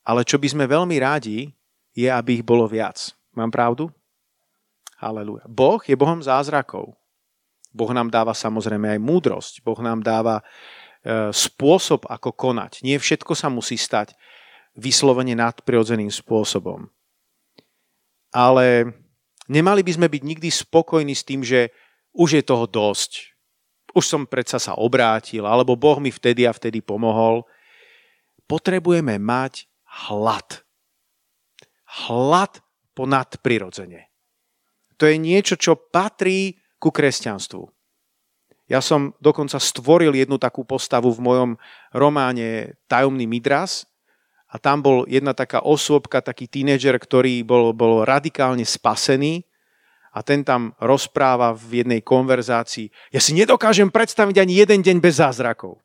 Ale 0.00 0.24
čo 0.24 0.40
by 0.40 0.48
sme 0.48 0.64
veľmi 0.64 0.96
rádi, 0.96 1.52
je, 1.92 2.08
aby 2.08 2.40
ich 2.40 2.44
bolo 2.46 2.64
viac. 2.64 3.12
Mám 3.36 3.52
pravdu? 3.52 3.92
Halelúja. 4.96 5.44
Boh 5.44 5.80
je 5.84 5.92
Bohom 5.92 6.24
zázrakov. 6.24 6.96
Boh 7.76 7.92
nám 7.92 8.08
dáva 8.08 8.32
samozrejme 8.32 8.96
aj 8.96 9.00
múdrosť. 9.04 9.60
Boh 9.60 9.76
nám 9.84 10.00
dáva 10.00 10.40
e, 10.40 10.44
spôsob, 11.28 12.08
ako 12.08 12.32
konať. 12.32 12.80
Nie 12.80 12.96
všetko 12.96 13.36
sa 13.36 13.52
musí 13.52 13.76
stať 13.76 14.16
vyslovene 14.72 15.36
nadprirodzeným 15.36 16.08
spôsobom. 16.08 16.88
Ale 18.32 18.96
nemali 19.50 19.82
by 19.82 19.92
sme 19.96 20.06
byť 20.10 20.22
nikdy 20.22 20.48
spokojní 20.50 21.14
s 21.14 21.26
tým, 21.26 21.42
že 21.42 21.70
už 22.16 22.40
je 22.40 22.42
toho 22.42 22.64
dosť. 22.66 23.34
Už 23.96 24.04
som 24.04 24.28
predsa 24.28 24.60
sa 24.60 24.76
obrátil, 24.76 25.48
alebo 25.48 25.76
Boh 25.76 25.96
mi 26.00 26.12
vtedy 26.12 26.44
a 26.44 26.52
vtedy 26.52 26.84
pomohol. 26.84 27.48
Potrebujeme 28.44 29.16
mať 29.16 29.64
hlad. 30.06 30.62
Hlad 32.06 32.60
po 32.92 33.08
nadprirodzene. 33.08 34.12
To 34.96 35.04
je 35.04 35.16
niečo, 35.20 35.56
čo 35.60 35.76
patrí 35.76 36.56
ku 36.80 36.92
kresťanstvu. 36.92 37.64
Ja 38.66 38.82
som 38.82 39.14
dokonca 39.22 39.62
stvoril 39.62 40.12
jednu 40.16 40.42
takú 40.42 40.66
postavu 40.66 41.14
v 41.14 41.22
mojom 41.22 41.50
románe 41.94 42.80
Tajomný 42.90 43.28
Midras 43.30 43.86
a 44.56 44.62
tam 44.62 44.80
bol 44.80 45.04
jedna 45.04 45.36
taká 45.36 45.60
osôbka, 45.60 46.24
taký 46.24 46.48
tínedžer, 46.48 46.96
ktorý 46.96 47.44
bol, 47.44 47.76
bol 47.76 48.08
radikálne 48.08 48.64
spasený 48.64 49.44
a 50.16 50.24
ten 50.24 50.40
tam 50.40 50.72
rozpráva 50.80 51.52
v 51.52 51.84
jednej 51.84 52.00
konverzácii. 52.00 52.88
Ja 53.12 53.20
si 53.20 53.36
nedokážem 53.36 53.92
predstaviť 53.92 54.40
ani 54.40 54.56
jeden 54.56 54.80
deň 54.80 54.96
bez 54.96 55.20
zázrakov. 55.20 55.84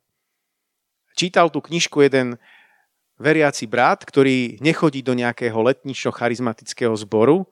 Čítal 1.12 1.52
tú 1.52 1.60
knižku 1.60 2.00
jeden 2.00 2.40
veriaci 3.20 3.68
brat, 3.68 4.08
ktorý 4.08 4.56
nechodí 4.64 5.04
do 5.04 5.12
nejakého 5.12 5.60
letnično 5.60 6.08
charizmatického 6.08 6.96
zboru, 6.96 7.44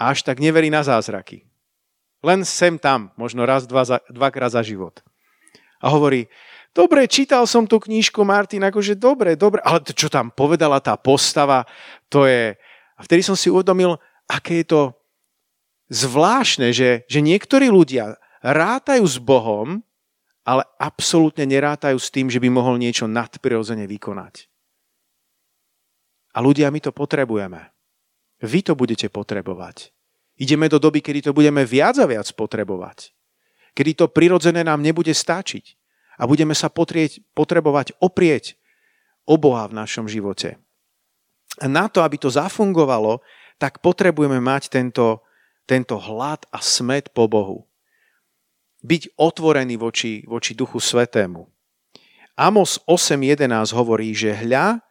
a 0.00 0.10
až 0.10 0.24
tak 0.24 0.40
neverí 0.40 0.72
na 0.72 0.80
zázraky. 0.80 1.44
Len 2.24 2.42
sem 2.48 2.80
tam, 2.80 3.12
možno 3.20 3.44
raz, 3.44 3.68
dva, 3.68 3.84
dvakrát 4.08 4.56
za 4.56 4.64
život. 4.64 5.04
A 5.84 5.92
hovorí, 5.92 6.32
dobre, 6.74 7.06
čítal 7.06 7.46
som 7.46 7.64
tú 7.64 7.78
knížku, 7.78 8.20
Martin, 8.26 8.66
akože 8.66 8.98
dobre, 8.98 9.38
dobre, 9.38 9.62
ale 9.62 9.80
to, 9.80 9.94
čo 9.94 10.10
tam 10.10 10.34
povedala 10.34 10.82
tá 10.82 10.98
postava, 10.98 11.64
to 12.10 12.26
je... 12.26 12.58
A 12.98 13.00
vtedy 13.06 13.22
som 13.22 13.38
si 13.38 13.48
uvedomil, 13.48 13.96
aké 14.26 14.62
je 14.62 14.74
to 14.74 14.82
zvláštne, 15.90 16.74
že, 16.74 17.06
že 17.06 17.20
niektorí 17.22 17.70
ľudia 17.70 18.18
rátajú 18.42 19.06
s 19.06 19.16
Bohom, 19.22 19.80
ale 20.44 20.62
absolútne 20.76 21.48
nerátajú 21.48 21.96
s 21.96 22.12
tým, 22.12 22.28
že 22.28 22.42
by 22.42 22.52
mohol 22.52 22.76
niečo 22.76 23.08
nadprirodzene 23.08 23.88
vykonať. 23.88 24.50
A 26.34 26.42
ľudia, 26.42 26.68
my 26.68 26.82
to 26.82 26.92
potrebujeme. 26.92 27.72
Vy 28.44 28.60
to 28.66 28.76
budete 28.76 29.08
potrebovať. 29.08 29.94
Ideme 30.36 30.66
do 30.66 30.82
doby, 30.82 30.98
kedy 30.98 31.30
to 31.30 31.32
budeme 31.32 31.62
viac 31.62 31.96
a 32.02 32.10
viac 32.10 32.26
potrebovať. 32.34 33.14
Kedy 33.72 33.90
to 33.94 34.06
prirodzené 34.10 34.66
nám 34.66 34.82
nebude 34.82 35.14
stačiť. 35.14 35.83
A 36.18 36.26
budeme 36.28 36.54
sa 36.54 36.70
potrieť, 36.70 37.22
potrebovať 37.34 37.98
oprieť 37.98 38.54
o 39.26 39.34
Boha 39.40 39.66
v 39.66 39.76
našom 39.76 40.06
živote. 40.06 40.60
A 41.62 41.66
na 41.70 41.86
to, 41.86 42.02
aby 42.02 42.18
to 42.18 42.30
zafungovalo, 42.30 43.22
tak 43.58 43.78
potrebujeme 43.78 44.42
mať 44.42 44.70
tento, 44.70 45.22
tento 45.64 45.96
hlad 45.98 46.44
a 46.50 46.58
smet 46.58 47.14
po 47.14 47.30
Bohu. 47.30 47.70
Byť 48.84 49.16
otvorený 49.16 49.78
voči, 49.80 50.26
voči 50.26 50.52
Duchu 50.52 50.82
Svetému. 50.82 51.48
Amos 52.34 52.82
8.11 52.90 53.70
hovorí, 53.72 54.10
že 54.10 54.34
hľa, 54.34 54.82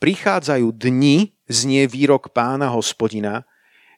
prichádzajú 0.00 0.72
dni, 0.72 1.36
znie 1.46 1.84
výrok 1.84 2.32
pána 2.32 2.72
hospodina, 2.72 3.44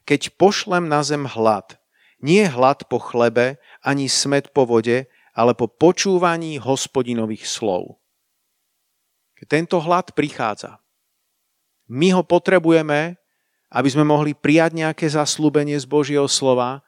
keď 0.02 0.34
pošlem 0.34 0.90
na 0.90 1.06
zem 1.06 1.22
hlad. 1.24 1.78
Nie 2.18 2.50
hlad 2.50 2.90
po 2.90 2.98
chlebe, 2.98 3.62
ani 3.86 4.10
smet 4.10 4.50
po 4.50 4.66
vode, 4.66 5.06
ale 5.38 5.54
po 5.54 5.70
počúvaní 5.70 6.58
hospodinových 6.58 7.46
slov. 7.46 8.02
Tento 9.46 9.78
hlad 9.78 10.18
prichádza, 10.18 10.82
my 11.86 12.10
ho 12.10 12.26
potrebujeme, 12.26 13.14
aby 13.70 13.88
sme 13.88 14.02
mohli 14.02 14.34
prijať 14.34 14.74
nejaké 14.74 15.06
zaslúbenie 15.06 15.78
z 15.78 15.86
Božieho 15.86 16.26
slova, 16.26 16.82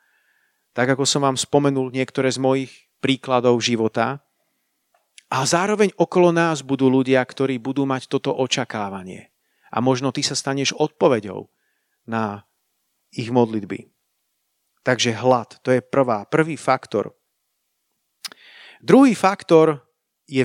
tak 0.75 0.91
ako 0.99 1.07
som 1.07 1.23
vám 1.23 1.39
spomenul 1.39 1.95
niektoré 1.95 2.27
z 2.27 2.43
mojich 2.43 2.73
príkladov 2.99 3.63
života. 3.63 4.19
A 5.31 5.47
zároveň 5.47 5.95
okolo 5.95 6.35
nás 6.35 6.67
budú 6.67 6.91
ľudia, 6.91 7.23
ktorí 7.23 7.63
budú 7.63 7.87
mať 7.87 8.11
toto 8.11 8.35
očakávanie. 8.35 9.31
A 9.71 9.79
možno 9.79 10.11
ty 10.11 10.27
sa 10.27 10.35
staneš 10.35 10.75
odpoveďou 10.75 11.47
na 12.11 12.43
ich 13.15 13.31
modlitby. 13.31 13.95
Takže 14.83 15.15
hlad, 15.15 15.63
to 15.63 15.71
je 15.71 15.79
prvá, 15.79 16.27
prvý 16.27 16.59
faktor. 16.59 17.15
Druhý 18.81 19.13
faktor 19.13 19.85
je 20.25 20.41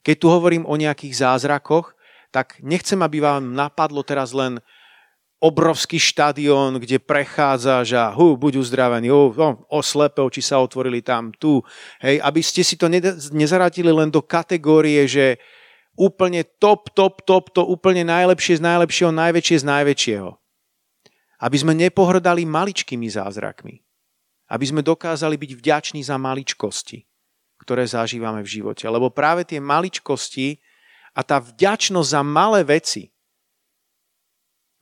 Keď 0.00 0.16
tu 0.16 0.26
hovorím 0.32 0.64
o 0.64 0.80
nejakých 0.80 1.12
zázrakoch, 1.12 1.92
tak 2.32 2.56
nechcem, 2.64 2.96
aby 3.04 3.20
vám 3.20 3.52
napadlo 3.52 4.00
teraz 4.00 4.32
len 4.32 4.64
obrovský 5.36 6.00
štadión, 6.00 6.80
kde 6.80 6.96
prechádzaš 6.96 7.92
a 7.92 8.04
hu, 8.16 8.40
buď 8.40 8.64
uzdravený, 8.64 9.12
o, 9.12 9.28
o, 9.36 9.48
o 9.68 9.80
slepe 9.84 10.24
oči 10.24 10.40
sa 10.40 10.56
otvorili 10.64 11.04
tam, 11.04 11.28
tu. 11.36 11.60
Hej, 12.00 12.24
aby 12.24 12.40
ste 12.40 12.64
si 12.64 12.80
to 12.80 12.88
nezaradili 13.36 13.92
len 13.92 14.08
do 14.08 14.24
kategórie, 14.24 15.04
že 15.04 15.36
úplne 15.92 16.48
top, 16.56 16.88
top, 16.96 17.20
top, 17.28 17.52
to 17.52 17.60
úplne 17.60 18.08
najlepšie 18.08 18.56
z 18.56 18.62
najlepšieho, 18.64 19.12
najväčšie 19.12 19.56
z 19.60 19.64
najväčšieho. 19.68 20.45
Aby 21.36 21.56
sme 21.60 21.72
nepohrdali 21.76 22.48
maličkými 22.48 23.06
zázrakmi. 23.12 23.84
Aby 24.46 24.64
sme 24.64 24.80
dokázali 24.80 25.36
byť 25.36 25.50
vďační 25.58 26.00
za 26.06 26.16
maličkosti, 26.16 27.04
ktoré 27.60 27.84
zažívame 27.84 28.40
v 28.46 28.62
živote. 28.62 28.86
Lebo 28.86 29.10
práve 29.10 29.44
tie 29.44 29.60
maličkosti 29.60 30.62
a 31.16 31.20
tá 31.26 31.42
vďačnosť 31.42 32.08
za 32.08 32.22
malé 32.22 32.62
veci, 32.62 33.10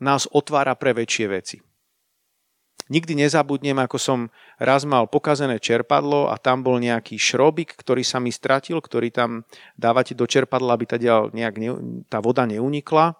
nás 0.02 0.26
otvára 0.28 0.74
pre 0.74 0.92
väčšie 0.92 1.26
veci. 1.30 1.56
Nikdy 2.92 3.16
nezabudnem, 3.16 3.80
ako 3.80 3.96
som 3.96 4.18
raz 4.60 4.84
mal 4.84 5.08
pokazené 5.08 5.56
čerpadlo 5.56 6.28
a 6.28 6.36
tam 6.36 6.60
bol 6.60 6.76
nejaký 6.76 7.16
šrobik, 7.16 7.72
ktorý 7.80 8.04
sa 8.04 8.20
mi 8.20 8.28
stratil, 8.28 8.76
ktorý 8.76 9.08
tam 9.08 9.48
dávate 9.72 10.12
do 10.12 10.28
čerpadla, 10.28 10.76
aby 10.76 10.84
tá, 10.84 11.00
tá 12.12 12.18
voda 12.20 12.44
neunikla. 12.44 13.16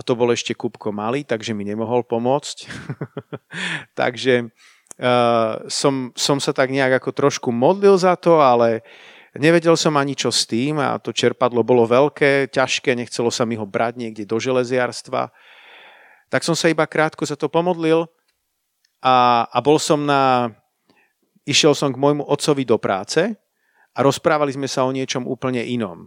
A 0.00 0.04
to 0.06 0.16
bol 0.16 0.32
ešte 0.32 0.56
kúbko 0.56 0.88
malý, 0.96 1.28
takže 1.28 1.52
mi 1.52 1.68
nemohol 1.68 2.08
pomôcť. 2.08 2.64
takže 4.00 4.48
uh, 4.96 5.60
som, 5.68 6.08
som 6.16 6.40
sa 6.40 6.56
tak 6.56 6.72
nejak 6.72 7.04
ako 7.04 7.12
trošku 7.12 7.52
modlil 7.52 8.00
za 8.00 8.16
to, 8.16 8.40
ale 8.40 8.80
nevedel 9.36 9.76
som 9.76 10.00
ani 10.00 10.16
čo 10.16 10.32
s 10.32 10.48
tým 10.48 10.80
a 10.80 10.96
to 10.96 11.12
čerpadlo 11.12 11.60
bolo 11.60 11.84
veľké, 11.84 12.48
ťažké, 12.48 12.96
nechcelo 12.96 13.28
sa 13.28 13.44
mi 13.44 13.60
ho 13.60 13.68
brať 13.68 14.00
niekde 14.00 14.24
do 14.24 14.40
železiarstva 14.40 15.28
tak 16.30 16.46
som 16.46 16.54
sa 16.54 16.70
iba 16.70 16.86
krátko 16.86 17.26
za 17.26 17.34
to 17.34 17.50
pomodlil 17.50 18.06
a, 19.02 19.44
a 19.50 19.58
bol 19.60 19.76
som 19.76 20.06
na... 20.06 20.54
Išiel 21.42 21.74
som 21.74 21.90
k 21.90 21.98
môjmu 21.98 22.22
otcovi 22.30 22.62
do 22.62 22.78
práce 22.78 23.18
a 23.90 23.98
rozprávali 24.06 24.54
sme 24.54 24.70
sa 24.70 24.86
o 24.86 24.94
niečom 24.94 25.26
úplne 25.26 25.66
inom. 25.66 26.06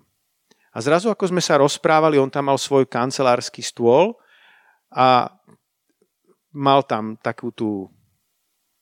A 0.73 0.81
zrazu, 0.81 1.13
ako 1.13 1.29
sme 1.29 1.41
sa 1.41 1.61
rozprávali, 1.61 2.17
on 2.17 2.33
tam 2.33 2.49
mal 2.49 2.57
svoj 2.57 2.89
kancelársky 2.89 3.61
stôl 3.61 4.17
a 4.89 5.29
mal 6.53 6.81
tam 6.85 7.13
takú 7.21 7.53
tú, 7.53 7.93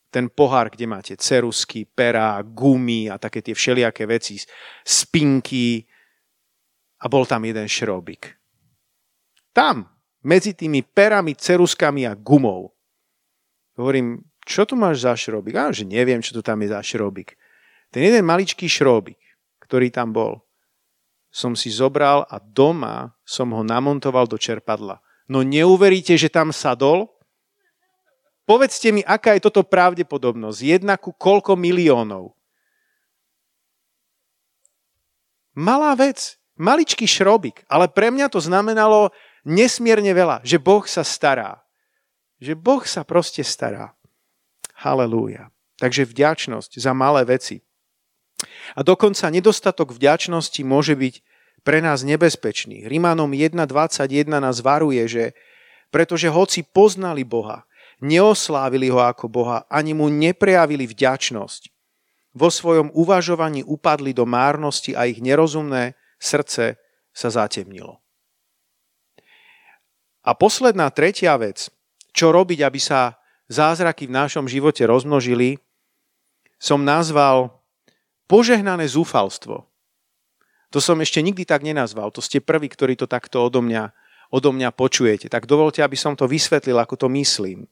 ten 0.08 0.32
pohár, 0.32 0.72
kde 0.72 0.88
máte 0.88 1.14
cerusky, 1.20 1.84
pera, 1.84 2.40
gumy 2.44 3.12
a 3.12 3.20
také 3.20 3.44
tie 3.44 3.52
všelijaké 3.52 4.08
veci, 4.08 4.40
spinky 4.88 5.84
a 7.04 7.12
bol 7.12 7.28
tam 7.28 7.44
jeden 7.44 7.68
šrobik. 7.68 8.40
Tam, 9.52 9.84
medzi 10.24 10.56
tými 10.56 10.84
perami, 10.84 11.36
ceruskami 11.36 12.08
a 12.08 12.16
gumou. 12.16 12.72
Hovorím, 13.76 14.32
čo 14.48 14.64
tu 14.64 14.80
máš 14.80 15.04
za 15.04 15.16
šrobik? 15.16 15.56
Á, 15.60 15.76
že 15.76 15.84
neviem, 15.84 16.24
čo 16.24 16.32
tu 16.32 16.40
tam 16.40 16.60
je 16.64 16.72
za 16.72 16.80
šrobik. 16.80 17.36
Ten 17.92 18.08
jeden 18.08 18.24
maličký 18.24 18.68
šrobik, 18.72 19.20
ktorý 19.60 19.92
tam 19.92 20.16
bol, 20.16 20.40
som 21.32 21.56
si 21.56 21.72
zobral 21.72 22.28
a 22.28 22.38
doma 22.38 23.16
som 23.24 23.56
ho 23.56 23.64
namontoval 23.64 24.28
do 24.28 24.36
čerpadla. 24.36 25.00
No 25.32 25.42
neuveríte, 25.48 26.20
že 26.20 26.28
tam 26.28 26.52
sadol? 26.52 27.08
Povedzte 28.44 28.92
mi, 28.92 29.00
aká 29.00 29.40
je 29.40 29.48
toto 29.48 29.64
pravdepodobnosť. 29.64 30.60
Jedna 30.60 31.00
ku 31.00 31.16
koľko 31.16 31.56
miliónov? 31.56 32.36
Malá 35.56 35.96
vec, 35.96 36.36
maličký 36.60 37.08
šrobik, 37.08 37.64
ale 37.72 37.88
pre 37.88 38.12
mňa 38.12 38.28
to 38.28 38.44
znamenalo, 38.44 39.16
nesmierne 39.48 40.12
veľa, 40.12 40.44
že 40.44 40.60
Boh 40.60 40.84
sa 40.84 41.08
stará. 41.08 41.64
Že 42.44 42.60
Boh 42.60 42.84
sa 42.84 43.08
proste 43.08 43.44
stará. 43.44 43.96
Halelúja. 44.76 45.48
Takže 45.80 46.06
vďačnosť 46.06 46.76
za 46.76 46.92
malé 46.92 47.24
veci. 47.24 47.64
A 48.76 48.82
dokonca 48.82 49.28
nedostatok 49.28 49.92
vďačnosti 49.92 50.62
môže 50.64 50.96
byť 50.96 51.16
pre 51.62 51.84
nás 51.84 52.02
nebezpečný. 52.02 52.90
Rimanom 52.90 53.30
1.21 53.32 54.28
nás 54.42 54.64
varuje, 54.64 55.04
že 55.06 55.24
pretože 55.92 56.32
hoci 56.32 56.64
poznali 56.64 57.28
Boha, 57.28 57.68
neoslávili 58.00 58.88
ho 58.90 59.04
ako 59.04 59.28
Boha, 59.28 59.68
ani 59.68 59.92
mu 59.92 60.08
neprejavili 60.08 60.88
vďačnosť. 60.88 61.70
Vo 62.32 62.48
svojom 62.48 62.96
uvažovaní 62.96 63.62
upadli 63.68 64.16
do 64.16 64.24
márnosti 64.24 64.96
a 64.96 65.04
ich 65.04 65.20
nerozumné 65.20 66.00
srdce 66.16 66.80
sa 67.12 67.30
zatemnilo. 67.30 68.00
A 70.24 70.32
posledná 70.32 70.88
tretia 70.96 71.36
vec, 71.36 71.68
čo 72.16 72.32
robiť, 72.32 72.64
aby 72.64 72.80
sa 72.80 73.20
zázraky 73.52 74.08
v 74.08 74.16
našom 74.16 74.48
živote 74.48 74.88
rozmnožili, 74.88 75.60
som 76.56 76.88
nazval 76.88 77.61
požehnané 78.32 78.88
zúfalstvo. 78.88 79.68
To 80.72 80.80
som 80.80 80.96
ešte 81.04 81.20
nikdy 81.20 81.44
tak 81.44 81.68
nenazval. 81.68 82.16
To 82.16 82.24
ste 82.24 82.40
prví, 82.40 82.72
ktorí 82.72 82.96
to 82.96 83.12
takto 83.12 83.44
odo 83.44 83.60
mňa, 83.60 83.92
odo 84.32 84.56
mňa 84.56 84.72
počujete. 84.72 85.28
Tak 85.28 85.44
dovolte, 85.44 85.84
aby 85.84 86.00
som 86.00 86.16
to 86.16 86.32
vysvetlil, 86.32 86.80
ako 86.80 86.96
to 86.96 87.08
myslím. 87.12 87.68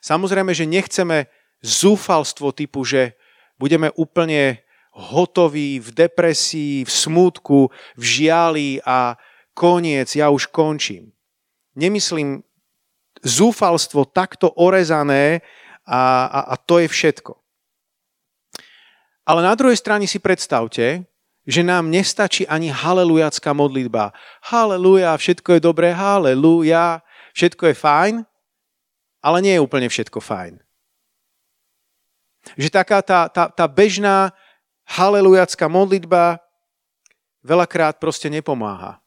Samozrejme, 0.00 0.56
že 0.56 0.64
nechceme 0.64 1.28
zúfalstvo 1.60 2.56
typu, 2.56 2.88
že 2.88 3.20
budeme 3.60 3.92
úplne 4.00 4.64
hotoví 4.96 5.76
v 5.76 5.92
depresii, 5.92 6.88
v 6.88 6.90
smútku, 6.90 7.68
v 8.00 8.02
žiali 8.02 8.80
a 8.80 9.20
koniec, 9.52 10.08
ja 10.16 10.32
už 10.32 10.48
končím 10.48 11.12
nemyslím 11.76 12.40
zúfalstvo 13.20 14.08
takto 14.08 14.50
orezané 14.56 15.44
a, 15.84 16.26
a, 16.26 16.40
a 16.50 16.54
to 16.56 16.80
je 16.80 16.88
všetko. 16.88 17.36
Ale 19.26 19.42
na 19.42 19.58
druhej 19.58 19.74
strane 19.74 20.06
si 20.06 20.22
predstavte, 20.22 21.02
že 21.46 21.62
nám 21.66 21.90
nestačí 21.90 22.46
ani 22.46 22.70
halelujacká 22.70 23.50
modlitba. 23.50 24.14
Haleluja, 24.46 25.14
všetko 25.18 25.58
je 25.58 25.60
dobré, 25.62 25.90
haleluja, 25.90 27.02
všetko 27.34 27.70
je 27.70 27.74
fajn, 27.74 28.14
ale 29.22 29.38
nie 29.42 29.54
je 29.58 29.62
úplne 29.62 29.90
všetko 29.90 30.18
fajn. 30.22 30.62
Že 32.54 32.68
taká 32.70 33.02
tá, 33.02 33.26
tá, 33.26 33.50
tá 33.50 33.66
bežná 33.66 34.30
halelujacká 34.86 35.66
modlitba 35.66 36.38
veľakrát 37.42 37.98
proste 37.98 38.30
nepomáha. 38.30 39.02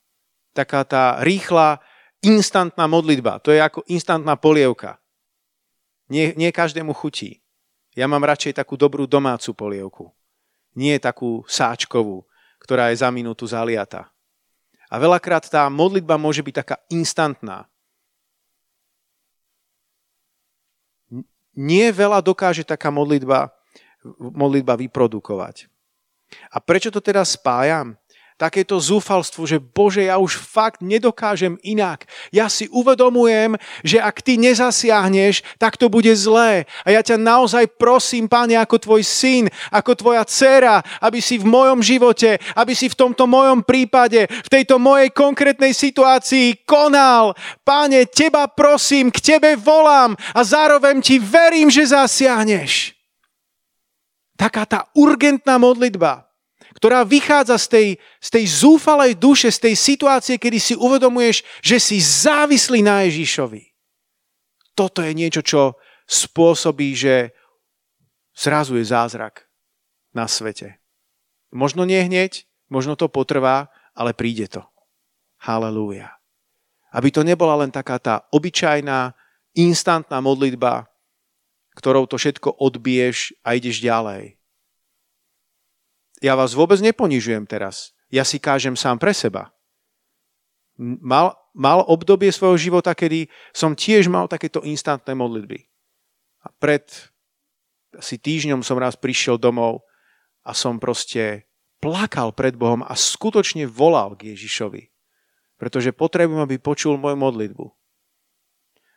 Taká 0.51 0.83
tá 0.83 1.03
rýchla 1.23 1.79
instantná 2.19 2.83
modlitba. 2.87 3.39
To 3.47 3.55
je 3.55 3.63
ako 3.63 3.87
instantná 3.87 4.35
polievka. 4.35 4.99
Nie, 6.11 6.35
nie 6.35 6.51
každému 6.51 6.91
chutí. 6.91 7.39
Ja 7.99 8.07
mám 8.07 8.23
radšej 8.23 8.55
takú 8.55 8.79
dobrú 8.79 9.03
domácu 9.03 9.51
polievku. 9.51 10.15
Nie 10.71 11.03
takú 11.03 11.43
sáčkovú, 11.51 12.23
ktorá 12.63 12.95
je 12.95 13.03
za 13.03 13.11
minútu 13.11 13.43
zaliata. 13.43 14.07
A 14.87 14.95
veľakrát 14.95 15.43
tá 15.51 15.67
modlitba 15.67 16.15
môže 16.15 16.39
byť 16.39 16.55
taká 16.63 16.75
instantná. 16.87 17.67
Nie 21.51 21.91
veľa 21.91 22.23
dokáže 22.23 22.63
taká 22.63 22.87
modlitba, 22.87 23.51
modlitba 24.15 24.79
vyprodukovať. 24.79 25.67
A 26.55 26.63
prečo 26.63 26.95
to 26.95 27.03
teda 27.03 27.27
spájam? 27.27 27.98
Takéto 28.39 28.79
zúfalstvo, 28.79 29.43
že 29.43 29.59
Bože, 29.59 30.07
ja 30.07 30.15
už 30.15 30.39
fakt 30.39 30.79
nedokážem 30.79 31.59
inak. 31.59 32.07
Ja 32.31 32.47
si 32.47 32.71
uvedomujem, 32.71 33.59
že 33.83 33.99
ak 33.99 34.23
Ty 34.23 34.39
nezasiahneš, 34.39 35.43
tak 35.59 35.75
to 35.75 35.91
bude 35.91 36.09
zlé. 36.15 36.63
A 36.87 36.95
ja 36.95 37.03
ťa 37.03 37.19
naozaj 37.19 37.75
prosím, 37.75 38.31
Pane, 38.31 38.55
ako 38.55 38.79
Tvoj 38.79 39.03
syn, 39.03 39.51
ako 39.75 39.91
Tvoja 39.99 40.23
dcera, 40.23 40.79
aby 41.03 41.19
si 41.19 41.35
v 41.35 41.51
mojom 41.51 41.83
živote, 41.83 42.39
aby 42.55 42.71
si 42.71 42.87
v 42.87 42.95
tomto 42.95 43.27
mojom 43.27 43.67
prípade, 43.67 44.23
v 44.23 44.47
tejto 44.47 44.79
mojej 44.79 45.11
konkrétnej 45.11 45.75
situácii 45.75 46.63
konal. 46.63 47.35
Pane, 47.67 48.07
Teba 48.07 48.47
prosím, 48.47 49.11
k 49.11 49.19
Tebe 49.19 49.59
volám 49.59 50.15
a 50.31 50.39
zároveň 50.47 51.03
Ti 51.03 51.19
verím, 51.19 51.67
že 51.67 51.91
zasiahneš. 51.91 52.95
Taká 54.39 54.63
tá 54.63 54.87
urgentná 54.95 55.59
modlitba, 55.59 56.28
ktorá 56.79 57.03
vychádza 57.03 57.59
z 57.59 57.67
tej, 57.67 57.87
z 58.23 58.29
tej 58.31 58.45
zúfalej 58.47 59.19
duše, 59.19 59.51
z 59.51 59.67
tej 59.67 59.75
situácie, 59.75 60.39
kedy 60.39 60.57
si 60.63 60.73
uvedomuješ, 60.79 61.43
že 61.59 61.75
si 61.75 61.99
závislý 61.99 62.79
na 62.79 63.03
Ježišovi. 63.03 63.75
Toto 64.79 65.03
je 65.03 65.11
niečo, 65.11 65.43
čo 65.43 65.75
spôsobí, 66.07 66.95
že 66.95 67.35
zrazu 68.31 68.79
je 68.79 68.87
zázrak 68.87 69.51
na 70.15 70.23
svete. 70.23 70.79
Možno 71.51 71.83
nie 71.83 71.99
hneď, 71.99 72.47
možno 72.71 72.95
to 72.95 73.11
potrvá, 73.11 73.67
ale 73.91 74.15
príde 74.15 74.47
to. 74.47 74.63
Halelúja. 75.43 76.15
Aby 76.95 77.11
to 77.11 77.27
nebola 77.27 77.59
len 77.59 77.75
taká 77.75 77.99
tá 77.99 78.23
obyčajná, 78.31 79.11
instantná 79.51 80.23
modlitba, 80.23 80.87
ktorou 81.75 82.07
to 82.07 82.15
všetko 82.15 82.55
odbiješ 82.55 83.35
a 83.43 83.59
ideš 83.59 83.83
ďalej 83.83 84.38
ja 86.19 86.35
vás 86.35 86.51
vôbec 86.55 86.79
neponižujem 86.83 87.47
teraz. 87.47 87.95
ja 88.09 88.25
si 88.25 88.41
kážem 88.41 88.73
sám 88.73 88.97
pre 88.97 89.13
seba. 89.13 89.53
Mal, 90.79 91.35
mal 91.53 91.83
obdobie 91.85 92.31
svojho 92.31 92.57
života, 92.57 92.95
kedy 92.95 93.27
som 93.51 93.75
tiež 93.75 94.07
mal 94.07 94.25
takéto 94.25 94.63
instantné 94.63 95.13
modlitby. 95.13 95.67
A 96.41 96.49
pred 96.55 96.87
asi 97.93 98.17
týždňom 98.17 98.63
som 98.63 98.79
raz 98.79 98.95
prišiel 98.95 99.35
domov 99.37 99.83
a 100.45 100.55
som 100.55 100.79
proste 100.79 101.49
plakal 101.83 102.31
pred 102.35 102.55
Bohom 102.55 102.85
a 102.85 102.93
skutočne 102.95 103.65
volal 103.67 104.15
k 104.15 104.35
Ježišovi. 104.35 104.87
Pretože 105.59 105.91
potrebujem, 105.91 106.39
aby 106.39 106.55
počul 106.55 106.95
moju 106.95 107.19
modlitbu. 107.19 107.65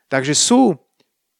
Takže 0.07 0.35
sú 0.37 0.79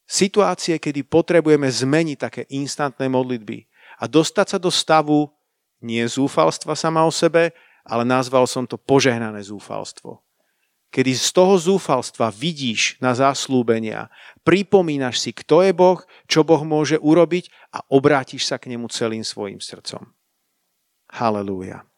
situácie, 0.09 0.83
kedy 0.83 1.07
potrebujeme 1.07 1.69
zmeniť 1.71 2.19
také 2.19 2.43
instantné 2.51 3.07
modlitby 3.07 3.69
a 4.03 4.11
dostať 4.11 4.47
sa 4.57 4.59
do 4.59 4.73
stavu 4.73 5.31
nie 5.83 6.07
zúfalstva 6.07 6.79
sama 6.79 7.05
o 7.05 7.13
sebe, 7.13 7.53
ale 7.83 8.07
nazval 8.07 8.47
som 8.47 8.65
to 8.65 8.79
požehnané 8.79 9.43
zúfalstvo. 9.43 10.23
Kedy 10.93 11.13
z 11.17 11.29
toho 11.33 11.57
zúfalstva 11.57 12.29
vidíš 12.29 13.01
na 13.01 13.17
zaslúbenia, 13.17 14.13
pripomínaš 14.45 15.25
si, 15.25 15.31
kto 15.33 15.65
je 15.65 15.73
Boh, 15.73 16.05
čo 16.29 16.45
Boh 16.45 16.61
môže 16.63 17.01
urobiť 17.01 17.49
a 17.73 17.81
obrátiš 17.89 18.45
sa 18.45 18.61
k 18.61 18.77
nemu 18.77 18.93
celým 18.93 19.25
svojim 19.25 19.57
srdcom. 19.57 20.13
Halelúja. 21.09 21.89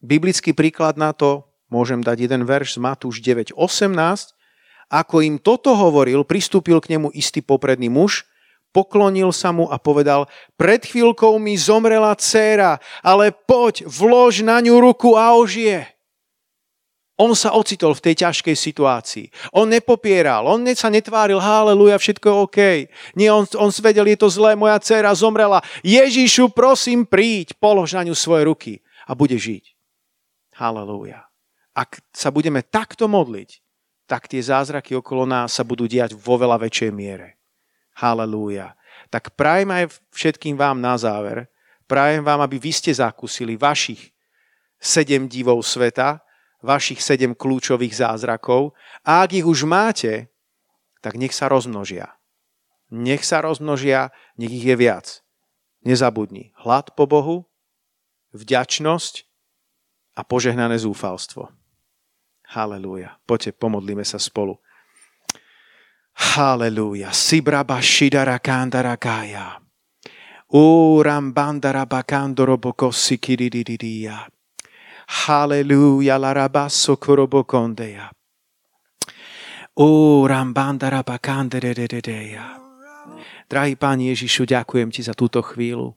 Biblický 0.00 0.56
príklad 0.56 0.96
na 0.96 1.12
to 1.12 1.44
môžem 1.68 2.00
dať 2.00 2.24
jeden 2.24 2.48
verš 2.48 2.76
z 2.76 2.78
Matúš 2.80 3.20
9.18. 3.20 3.52
Ako 4.88 5.20
im 5.20 5.36
toto 5.36 5.76
hovoril, 5.76 6.24
pristúpil 6.24 6.80
k 6.80 6.96
nemu 6.96 7.12
istý 7.12 7.44
popredný 7.44 7.92
muž, 7.92 8.24
poklonil 8.72 9.32
sa 9.32 9.50
mu 9.54 9.66
a 9.70 9.76
povedal, 9.80 10.28
pred 10.54 10.84
chvíľkou 10.84 11.36
mi 11.40 11.56
zomrela 11.56 12.14
dcéra, 12.14 12.82
ale 13.00 13.32
poď, 13.32 13.88
vlož 13.88 14.44
na 14.44 14.60
ňu 14.60 14.78
ruku 14.80 15.16
a 15.16 15.34
ožije. 15.34 15.86
On 17.18 17.34
sa 17.34 17.50
ocitol 17.50 17.98
v 17.98 18.04
tej 18.10 18.14
ťažkej 18.22 18.54
situácii. 18.54 19.26
On 19.50 19.66
nepopieral, 19.66 20.46
on 20.46 20.62
sa 20.78 20.86
netváril, 20.86 21.42
haleluja, 21.42 21.98
všetko 21.98 22.26
je 22.30 22.34
OK. 22.46 22.58
Nie, 23.18 23.34
on, 23.34 23.42
on 23.58 23.74
svedel, 23.74 24.06
je 24.06 24.18
to 24.22 24.30
zlé, 24.30 24.54
moja 24.54 24.78
dcera 24.78 25.10
zomrela. 25.18 25.58
Ježišu, 25.82 26.54
prosím, 26.54 27.02
príď, 27.02 27.58
polož 27.58 27.98
na 27.98 28.06
ňu 28.06 28.14
svoje 28.14 28.46
ruky 28.46 28.72
a 29.02 29.18
bude 29.18 29.34
žiť. 29.34 29.74
Haleluja. 30.54 31.26
Ak 31.74 31.98
sa 32.14 32.30
budeme 32.30 32.62
takto 32.62 33.10
modliť, 33.10 33.62
tak 34.06 34.30
tie 34.30 34.38
zázraky 34.38 34.94
okolo 34.98 35.26
nás 35.26 35.54
sa 35.54 35.66
budú 35.66 35.90
diať 35.90 36.14
vo 36.14 36.38
veľa 36.38 36.58
väčšej 36.62 36.90
miere. 36.94 37.37
Halelúja. 37.98 38.78
Tak 39.10 39.34
prajem 39.34 39.74
aj 39.74 39.98
všetkým 40.14 40.54
vám 40.54 40.78
na 40.78 40.94
záver, 40.94 41.50
prajem 41.90 42.22
vám, 42.22 42.44
aby 42.44 42.62
vy 42.62 42.70
ste 42.70 42.94
zakúsili 42.94 43.58
vašich 43.58 44.14
sedem 44.78 45.26
divov 45.26 45.66
sveta, 45.66 46.22
vašich 46.62 47.02
sedem 47.02 47.34
kľúčových 47.34 47.94
zázrakov 47.94 48.74
a 49.02 49.26
ak 49.26 49.42
ich 49.42 49.46
už 49.46 49.66
máte, 49.66 50.30
tak 51.02 51.18
nech 51.18 51.34
sa 51.34 51.50
rozmnožia. 51.50 52.14
Nech 52.90 53.22
sa 53.22 53.42
rozmnožia, 53.42 54.14
nech 54.38 54.50
ich 54.50 54.64
je 54.66 54.76
viac. 54.78 55.06
Nezabudni. 55.86 56.54
Hlad 56.58 56.94
po 56.98 57.06
Bohu, 57.06 57.46
vďačnosť 58.34 59.28
a 60.18 60.26
požehnané 60.26 60.78
zúfalstvo. 60.82 61.54
Halelúja. 62.48 63.20
Poďte, 63.28 63.54
pomodlíme 63.54 64.02
sa 64.02 64.16
spolu. 64.16 64.58
Halelúja. 66.18 67.14
Sibraba 67.14 67.78
shidara 67.78 68.42
kandara 68.42 68.98
kaya. 68.98 69.62
Uram 70.50 71.30
bandara 71.32 71.86
bakandoro 71.86 72.58
bokosi 72.58 73.18
kirididia. 73.22 74.26
Halleluja, 75.08 76.18
la 76.18 76.32
rabasso 76.34 76.96
korobokondeja. 76.96 78.10
O 79.78 80.26
rambandara 80.26 81.06
bakanderededeja. 81.06 82.58
Drahý 83.48 83.78
Pán 83.78 84.02
Ježišu, 84.02 84.44
ďakujem 84.44 84.90
Ti 84.92 85.06
za 85.06 85.14
túto 85.14 85.40
chvíľu. 85.40 85.96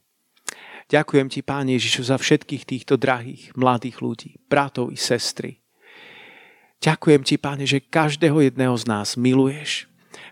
Ďakujem 0.88 1.28
Ti, 1.28 1.42
Pán 1.44 1.68
Ježišu, 1.68 2.08
za 2.08 2.16
všetkých 2.16 2.64
týchto 2.64 2.96
drahých 2.96 3.52
mladých 3.58 4.00
ľudí, 4.00 4.40
bratov 4.48 4.94
i 4.94 4.98
sestry. 5.02 5.60
Ďakujem 6.80 7.22
Ti, 7.28 7.36
Páne, 7.42 7.66
že 7.68 7.84
každého 7.84 8.40
jedného 8.48 8.76
z 8.80 8.86
nás 8.88 9.20
miluješ. 9.20 9.91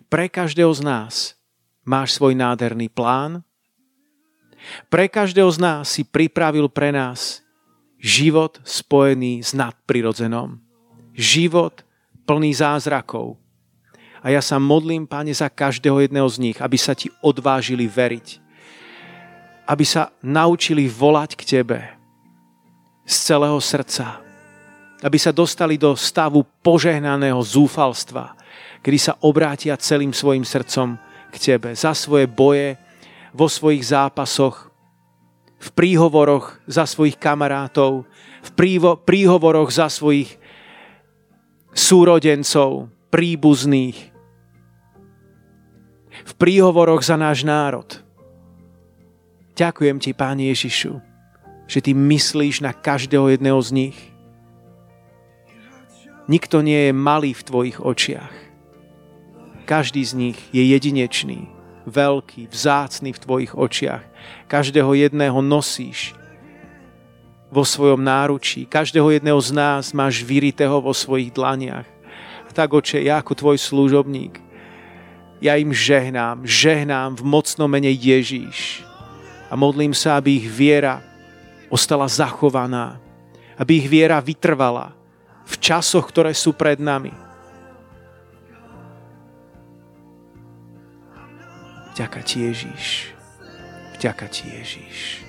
Pre 0.10 0.26
každého 0.26 0.74
z 0.74 0.82
nás 0.82 1.38
máš 1.86 2.18
svoj 2.18 2.34
nádherný 2.34 2.90
plán. 2.90 3.46
Pre 4.90 5.06
každého 5.06 5.54
z 5.54 5.62
nás 5.62 5.86
si 5.86 6.02
pripravil 6.02 6.66
pre 6.66 6.90
nás 6.90 7.46
život 8.02 8.58
spojený 8.66 9.46
s 9.46 9.54
nadprirodzenom. 9.54 10.58
Život 11.14 11.86
plný 12.26 12.58
zázrakov. 12.58 13.38
A 14.26 14.34
ja 14.34 14.42
sa 14.42 14.58
modlím, 14.58 15.06
Pane, 15.06 15.30
za 15.30 15.46
každého 15.46 16.02
jedného 16.02 16.26
z 16.26 16.38
nich, 16.42 16.58
aby 16.58 16.76
sa 16.76 16.98
Ti 16.98 17.14
odvážili 17.22 17.86
veriť. 17.86 18.42
Aby 19.70 19.86
sa 19.86 20.10
naučili 20.26 20.90
volať 20.90 21.38
k 21.38 21.42
Tebe 21.46 21.80
z 23.06 23.16
celého 23.30 23.62
srdca. 23.62 24.26
Aby 25.06 25.22
sa 25.22 25.30
dostali 25.30 25.78
do 25.78 25.94
stavu 25.94 26.42
požehnaného 26.66 27.40
zúfalstva, 27.46 28.39
kedy 28.80 29.00
sa 29.00 29.14
obrátia 29.24 29.80
celým 29.80 30.16
svojim 30.16 30.48
srdcom 30.48 30.96
k 31.30 31.36
Tebe 31.38 31.76
za 31.76 31.94
svoje 31.94 32.26
boje, 32.26 32.80
vo 33.34 33.46
svojich 33.46 33.86
zápasoch, 33.86 34.74
v 35.60 35.70
príhovoroch 35.76 36.58
za 36.66 36.88
svojich 36.88 37.20
kamarátov, 37.20 38.08
v 38.42 38.50
príhovoroch 39.04 39.70
za 39.70 39.92
svojich 39.92 40.40
súrodencov, 41.76 42.90
príbuzných, 43.14 44.00
v 46.26 46.34
príhovoroch 46.40 47.04
za 47.04 47.20
náš 47.20 47.44
národ. 47.46 47.88
Ďakujem 49.54 49.98
ti, 50.00 50.16
Pán 50.16 50.40
Ježišu, 50.40 51.04
že 51.68 51.84
ty 51.84 51.92
myslíš 51.92 52.64
na 52.64 52.72
každého 52.72 53.36
jedného 53.36 53.60
z 53.60 53.70
nich. 53.76 53.98
Nikto 56.32 56.64
nie 56.64 56.90
je 56.90 56.94
malý 56.96 57.36
v 57.36 57.46
tvojich 57.46 57.78
očiach. 57.84 58.49
Každý 59.70 60.02
z 60.02 60.14
nich 60.18 60.40
je 60.50 60.66
jedinečný 60.66 61.46
veľký, 61.86 62.50
vzácný 62.50 63.14
v 63.14 63.22
tvojich 63.22 63.54
očiach. 63.54 64.02
Každého 64.50 64.98
jedného 64.98 65.38
nosíš 65.46 66.18
vo 67.54 67.62
svojom 67.62 68.02
náručí. 68.02 68.66
Každého 68.66 69.14
jedného 69.14 69.38
z 69.38 69.54
nás 69.54 69.94
máš 69.94 70.26
vyritého 70.26 70.82
vo 70.82 70.90
svojich 70.90 71.30
dlaniach. 71.30 71.86
Tak, 72.50 72.74
oče, 72.74 72.98
ja 73.06 73.22
ako 73.22 73.38
tvoj 73.38 73.58
služobník, 73.62 74.42
ja 75.38 75.54
im 75.54 75.70
žehnám, 75.70 76.50
žehnám 76.50 77.22
v 77.22 77.24
mocnom 77.30 77.70
mene 77.70 77.94
Ježíš. 77.94 78.82
A 79.48 79.56
modlím 79.56 79.94
sa, 79.94 80.18
aby 80.18 80.42
ich 80.42 80.50
viera 80.50 81.00
ostala 81.70 82.10
zachovaná, 82.10 82.98
aby 83.54 83.86
ich 83.86 83.88
viera 83.88 84.18
vytrvala 84.18 84.98
v 85.46 85.54
časoch, 85.62 86.10
ktoré 86.10 86.34
sú 86.34 86.58
pred 86.58 86.82
nami 86.82 87.29
Vďaka 92.00 92.24
ti 92.24 92.48
Ježíš. 92.48 93.12
Vďaka 94.00 94.32
ti 94.32 94.48
Ježíš. 94.56 95.28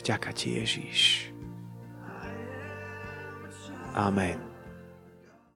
Vďaka 0.00 0.32
ti 0.32 0.56
Ježíš. 0.56 1.28
Amen. 3.92 4.45